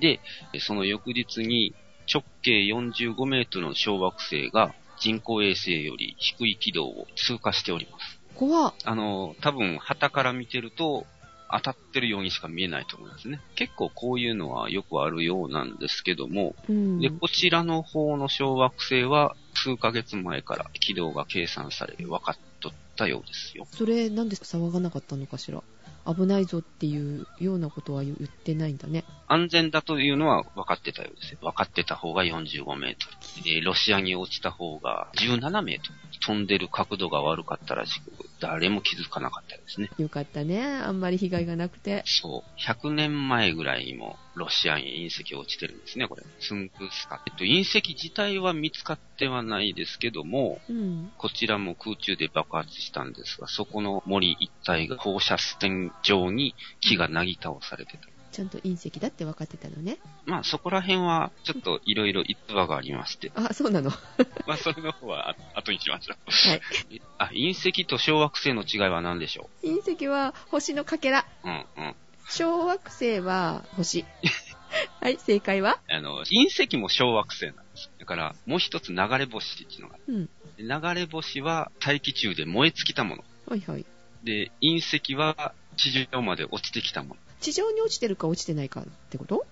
[0.00, 0.20] で、
[0.60, 1.74] その翌日に
[2.12, 8.20] 直径45メートルの小惑星が人工衛星より低い軌道を通過しております。
[8.34, 11.06] 怖あの、多分、旗から見てると、
[11.50, 13.40] 当たってるようにしか見えないと思いますね。
[13.56, 17.00] 結構こういうのはよくあるようなんですけども、うん。
[17.00, 23.66] で、こちらの方の小惑星は数ヶ月前から軌道が計算され分かっとったようですよ。
[23.70, 25.62] それなんで騒がなかったのかしら？
[26.04, 29.04] 危ないぞっていうようなことは言ってないんだね。
[29.28, 31.38] 安全だというのは分かってたようですよ。
[31.42, 33.06] 分かってた方が45メート
[33.38, 33.44] ル。
[33.44, 35.94] で、ロシアに落ちた方が17メートル。
[36.24, 38.10] 飛んでる角度が悪かったらしく、
[38.40, 39.90] 誰も気づかなかったですね。
[39.98, 40.62] よかったね。
[40.62, 42.02] あんまり被害がなくて。
[42.06, 42.60] そう。
[42.60, 46.22] 100年前ぐらいにもロシアに隕石落ちてるんですね、これ。
[46.40, 47.22] ツンクスカ。
[47.26, 51.12] えっと、隕石自体は見つかってはないですけども、うん。
[51.18, 58.08] こちらも空中で爆発したんですが、そこの森一帯が放射線状に木がなぎ倒されてた。
[58.32, 59.98] ちゃんと隕石だって分かってたのね。
[60.24, 63.90] まあそこら辺はちょっといろいろ逸話がありまして、あ、そうなの。
[63.90, 63.98] は
[64.48, 66.94] まあそれの方はあ後にしましょう。
[66.94, 67.02] い。
[67.18, 71.26] あ、隕石と小惑星の違いは何でしょ隕石は星のかけら。
[71.44, 71.94] ううんうん。
[72.30, 74.04] 小惑星は星。
[75.02, 75.80] はい、正解は？
[75.90, 77.90] あの、隕石も小惑星なんです。
[77.98, 80.24] だから、もう一つ流れ星っていうのがあうん。
[80.24, 80.30] る。
[80.56, 83.24] 流れ星は大気中で燃え尽きたもの。
[83.46, 83.84] はいはい。
[84.24, 87.20] で、隕石は地上まで落ちてきたもの。
[87.42, 89.44] 地上に落ちてるか落ちてないかってこと？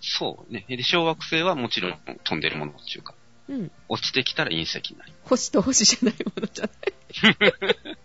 [0.00, 0.64] そうね。
[0.68, 3.14] で、小惑星はもちろん飛んでるものっていうか、
[3.48, 3.70] うん。
[3.88, 5.12] 落ちてきたら隕石になる。
[5.24, 7.96] 星と星じゃないものじゃない？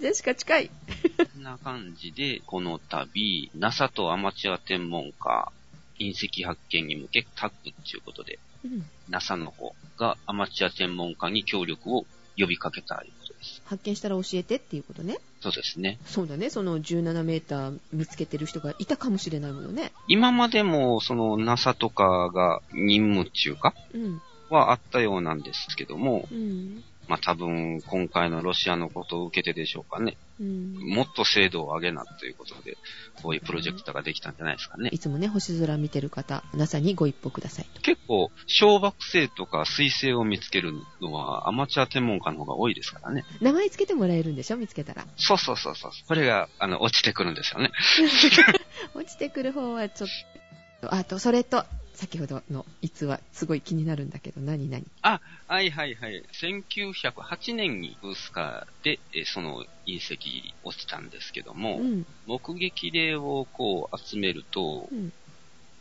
[0.00, 0.68] ジェシカ近い。
[0.68, 5.50] こんな感じで、この度、NASA とアマチュア天文家、
[5.98, 8.84] 隕石発見に向けタッグっていうことで、うん。
[9.08, 12.04] NASA の方がアマチュア天文家に協力を
[12.36, 13.62] 呼びかけたということです。
[13.64, 15.18] 発見したら教えてっていうことね。
[15.42, 15.98] そうですね。
[16.06, 16.50] そうだね。
[16.50, 19.90] その17メーター見つけてる人がいたかもしれないものね。
[20.06, 23.74] 今までも、その NASA とかが任務中か？
[23.92, 24.22] うん。
[24.48, 26.84] はあったようなんですけども、うん。
[27.08, 30.16] まあ多分今回のロシアのことを受けてでしょうかね。
[30.40, 30.74] うん。
[30.94, 32.76] もっと精度を上げなということで、
[33.22, 34.88] こういうプロジェクトができたんじゃないですかね。
[34.92, 37.80] いつもね、星空見てる方、NASA にご一報くださいと。
[37.82, 43.24] 結構、小惑星とか彗星を見つけるのはアマチュア天文家の方が多いですからね。
[43.40, 44.56] 名前つけてもらえるんでしょ？
[44.56, 45.04] 見つけたら。
[45.16, 45.90] そうそうそうそう。
[46.06, 47.70] これが、あの、落ちてくるんですよね。
[48.94, 50.10] 落ちてくる方はちょっ
[50.80, 54.84] と、あと、それと、先ほどの逸話、すごい気になるんだけど、何々。
[55.02, 56.22] あ、はいはいはい。
[56.32, 62.06] 1908年にブースカーで、えーその隕石落ちたんですけども、うん。
[62.26, 65.12] 目撃例をこう集めるとう、ん。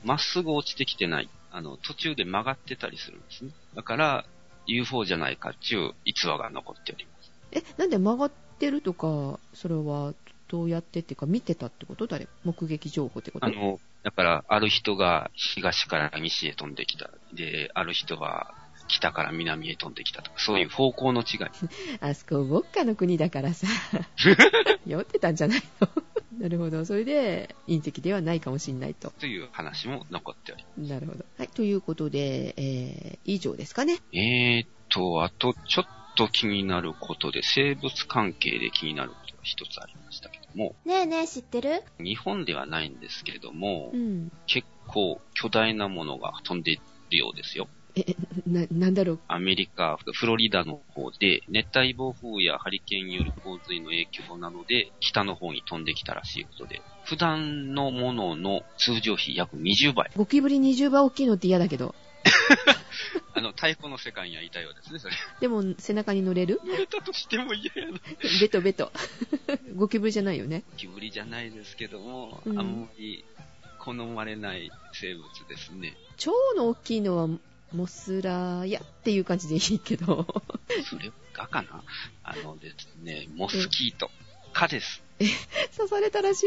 [0.04, 1.30] まっすぐ落ちてきてない。
[1.52, 3.52] あの、途中で曲がってたりするんですね。
[3.76, 4.26] だから、
[4.66, 7.32] UFO じゃないかっていう逸話が残っております。
[7.52, 10.14] え、なんで曲がってるとか、それは、
[10.52, 17.10] どうやってっていうか、見てたってこと誰目撃情報ってことあの、だから、ある人が東から西へ飛んできた。
[17.34, 18.54] で、ある人は
[18.90, 21.40] 北から南へ飛んできたとか、そういう方向の違い。
[22.02, 23.66] あそこ、ウォッカの国だからさ、
[24.86, 25.88] 酔ってたんじゃないの？
[26.38, 26.84] なるほど。
[26.84, 29.12] それで、隕石ではないかもしんないと。
[29.12, 31.24] という話も残っておりまなるほど。
[31.38, 31.48] はい。
[31.48, 33.96] ということで、えー、以上ですかね。
[33.96, 34.04] す。
[34.12, 41.84] えーっと、あと、ちょっと気になることで、生物関係で気になることが一つありましたけども、ねえねえ、知ってる？
[42.00, 44.32] 日本ではないんですけれどもう、ん。
[44.48, 46.76] 結構巨大なものが飛んでい
[47.12, 47.68] るようですよ。
[47.96, 48.16] え、え
[48.48, 49.20] な、なんだろう？
[49.28, 60.10] アメリカ、フロリダの方で、熱帯暴風やハリケーンによる洪水の影響などで、北の方に飛んできたらしいことで、普段のものの通常比約20倍。
[60.16, 61.94] ゴキブリ20倍大きいのって嫌だけど。
[63.34, 65.16] あの、太鼓の世界にはいたようですね、それ。
[65.40, 66.60] でも、背中に乗れる？
[66.66, 68.00] 乗れたとしても嫌やな。
[68.40, 68.92] ベトベト。
[69.76, 70.64] ゴキブリじゃないよね。
[70.72, 73.24] ゴキブリじゃないですけども、うんあんまり
[73.80, 75.96] 好まれない生物ですね。
[76.18, 77.28] 蝶の大きいのは、
[77.74, 80.28] モスラヤっていう感じでいいけど。
[80.90, 81.84] それがかな？
[82.24, 84.12] あのですね、モスキート。
[84.54, 85.02] 蚊です。
[85.78, 86.46] 刺されたら死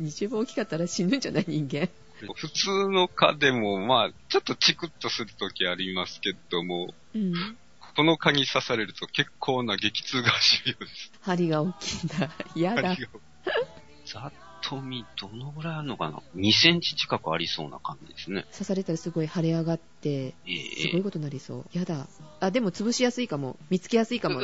[0.00, 0.06] ぬ。
[0.06, 1.88] 一番大きかったら死ぬんじゃない人間。
[2.34, 7.32] 普通の蚊でも、まあ、ちょっとチクッとするときありますけども、うん。
[7.96, 11.12] この蚊に刺されると結構な激痛が走るようです。
[11.20, 12.30] 針が大きいんだ。
[12.54, 12.96] 嫌だ。
[14.06, 18.44] ざっと見、どのぐらいあるのかな ?2 センチ近くありそうな感じですね。
[18.52, 21.78] 刺されたらすごい腫れ上がって、ええすごいことになりそう。
[21.78, 22.06] やだ。
[22.40, 23.56] あ、でも潰しやすいかも。
[23.70, 24.40] 見つけやすいかも。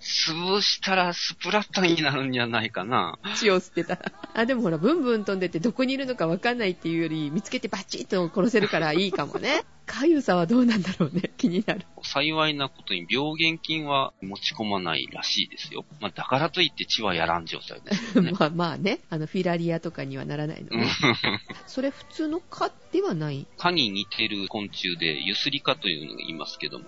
[0.00, 3.18] 潰したらスプラッタになるんじゃないかな。
[3.36, 4.12] 血を吸ってたら。
[4.34, 9.64] あ、でもほら、ブンブン飛んでてどこにいるのかわかんないっていうより、見つけてバチッと殺せるからいいかもね。
[9.90, 11.32] かゆさはどうなんだろうね。
[11.36, 11.84] 気になる。
[12.02, 15.84] 幸いなことに病原菌は持ち込まないらしいですよ。
[16.00, 18.32] まあ、だからといって血はやらん状態ですよね。
[18.38, 19.00] まあまあね。
[19.10, 20.88] あの、フィラリアとかにはならないのね。
[21.66, 23.46] それ普通の蚊ではない？
[23.56, 26.86] 蚊に似てる昆虫で、ユスリカというのがいますけども、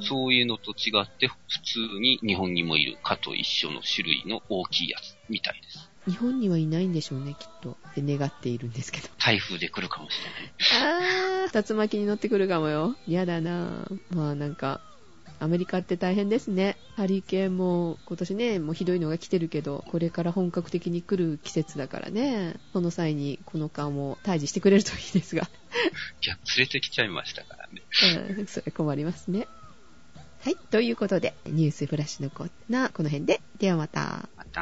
[0.00, 5.90] そういうのと違って、普通に日本にもいる蚊と一緒の種類の大きいやつみたいです。
[6.08, 7.76] 日本にはいないんでしょうね、きっと。
[7.94, 9.08] で、願っているんですけど。
[9.18, 10.52] 台風で来るかもしれない。
[11.48, 12.96] 竜巻に乗ってくるかもよ。
[13.06, 14.16] やだなぁ。
[14.16, 14.80] まあなんか、
[15.42, 16.76] アメリカって大変ですね。
[16.94, 22.54] ハリケーンも今年ね、もうひどいのが来てるけど、これから本格的に来る季節だからね。
[22.72, 25.42] その際にこの蚊も退治してくれるといいですが。
[25.42, 27.82] いや、連れてきちゃいましたからね。
[28.38, 29.48] うん、それ困りますね。
[30.44, 33.40] はい、ということで、ニュースフラッシュのコーナー、この辺で。
[33.58, 34.28] ではまた。
[34.36, 34.60] また、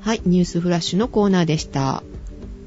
[0.00, 2.02] はい、ニュースフラッシュのコーナーでした。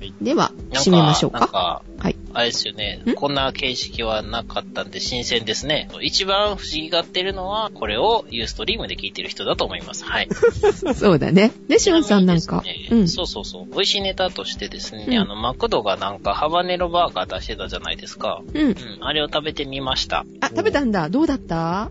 [0.06, 1.48] いでは、締めましょうか。
[1.48, 2.16] か、はい。
[2.34, 3.14] あれですよねん？
[3.16, 5.90] こんな形式はなかったんで新鮮ですね。
[6.02, 10.04] 一番不思議がってるのは、これをユーストリームで聞いてる人だと思います。
[10.06, 10.28] はい。
[10.96, 11.52] そうだね。
[11.68, 12.62] で、シオンさんなんか。
[12.62, 13.08] ねうん。
[13.08, 13.66] そうそうそう。
[13.74, 18.42] 美味しいネタとしてですね、うんあの、マクドがなんかハバネロバーガー出してたじゃないですか。
[18.54, 18.72] うんう。
[18.72, 18.78] ん。
[19.02, 20.26] あれを食べてみました。
[20.42, 21.10] あ、食べたんだ。
[21.10, 21.90] どうだった？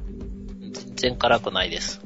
[0.73, 2.01] 全然辛くないです。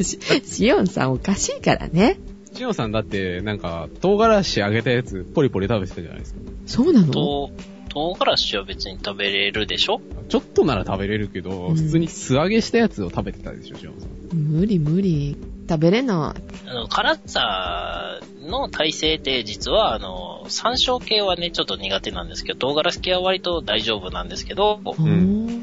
[0.00, 2.18] し シオンさんおかしいからね。
[2.56, 6.40] シオンさんだって、なんか、唐辛子揚げたやつ、ポリポリ食べてたじゃないですか。
[6.66, 7.12] そうなの？
[7.12, 7.50] と、
[7.88, 10.00] 唐辛子は別に食べれるでしょ？
[10.28, 14.36] ちょっとなら食べれるけど、うん普通に素揚げしたやつを食べてたでしょ、シオンさん。
[14.36, 15.36] 無理無理。
[15.68, 16.68] 食べれない。
[16.68, 25.55] あの、辛さの体制って実は、あの、山椒系はね、ちょっと苦手なんですけど、唐辛子系は割と大丈夫なんですけど、んん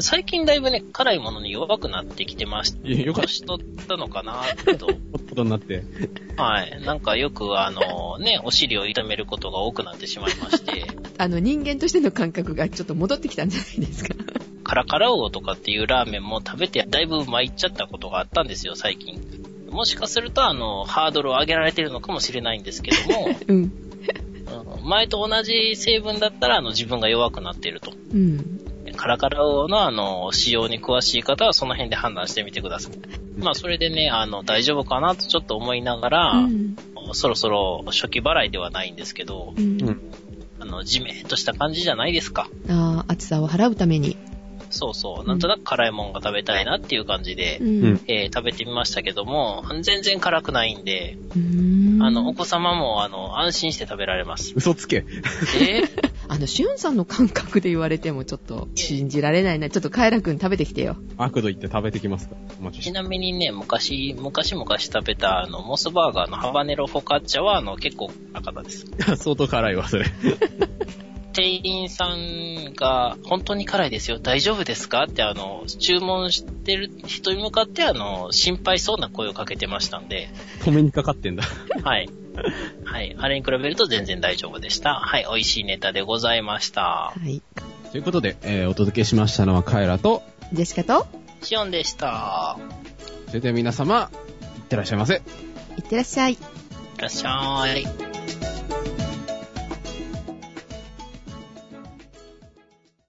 [0.00, 4.42] 最近だいぶね、辛いものに弱くなってきてましよかっ年取ったのかな
[4.78, 4.86] と。
[4.86, 5.82] たことになって。
[6.36, 6.80] はい。
[6.84, 10.84] なんかよくあの、ね、お尻を痛めることが多くなってしまいまして、
[11.18, 14.14] あの、人間としての感覚がちょっと戻ってきたんじゃないですか。
[14.62, 19.20] カラカラウオとかっていうラーメンも食べてだいぶ参っちゃったことがあったんですよ、最近。
[19.70, 23.56] もしかすると、あの、ハードルを上げられてるのかもしれないんですけども、 うん。
[23.56, 23.88] うん
[24.82, 27.92] 前と同じ成分だったら、あの、自分が弱くなっていると。
[28.12, 28.57] うん。
[28.98, 32.92] カラカラの、あの、使用に詳しい方は、その辺で判断してみてください。
[33.38, 36.76] まあ、それでね、あの、大丈夫かなとちょっと思いながら、うん。
[37.12, 40.00] そろそろ初期払いではないんですけど、うんうん
[40.60, 42.48] あの、じめっとした感じじゃないですか。
[42.68, 44.16] ああ、暑さを払うために。
[44.70, 45.28] そうそう。
[45.28, 47.84] なんとなく辛いもんが食べたいなっていう感じで、うん。
[47.84, 54.52] うんえー食べてみましたけども、全然辛くないんで、うんあの、お子様も、あの、安心して食べられます。
[54.54, 55.04] 嘘つけ。
[55.60, 55.82] え？
[55.82, 59.70] ー あの、シオンさんの感覚で言われてもちょっと信じられないな。
[59.70, 60.96] ちょっとカエラくん食べてきてよ。
[61.16, 62.36] マクド行って食べてきますか？
[62.72, 62.92] ち。
[62.92, 68.86] なみにね、昔、昔々食べた、あの、モスバーガーのハバネロフォカッチャは、あの、結構辛かったです。
[69.16, 70.04] 相当辛いわ、それ。
[71.38, 75.04] 店員さんが、本当に辛いですよ、大丈夫ですか？
[75.04, 80.30] って、あの、注文してる人に向かって、あの、心配そうな声をかけてましたんで、
[80.64, 81.44] 止めにかかってんだ。
[81.84, 82.08] はい。
[82.84, 83.14] はい。
[83.18, 84.94] あれに比べると全然大丈夫でした。
[84.94, 85.26] はい。
[85.28, 86.82] 美味しいネタでございました。
[86.82, 87.40] はい。
[87.92, 90.22] ということで、えーお届けしましたのはカエラと、
[90.52, 91.06] ジェシカと、
[91.42, 92.58] シオンでした。
[93.28, 94.10] それでは皆様、
[94.56, 95.14] いってらっしゃいませ。
[95.14, 95.18] い
[95.80, 96.32] ってらっしゃい。
[96.32, 96.38] い
[96.98, 98.37] らっしゃい。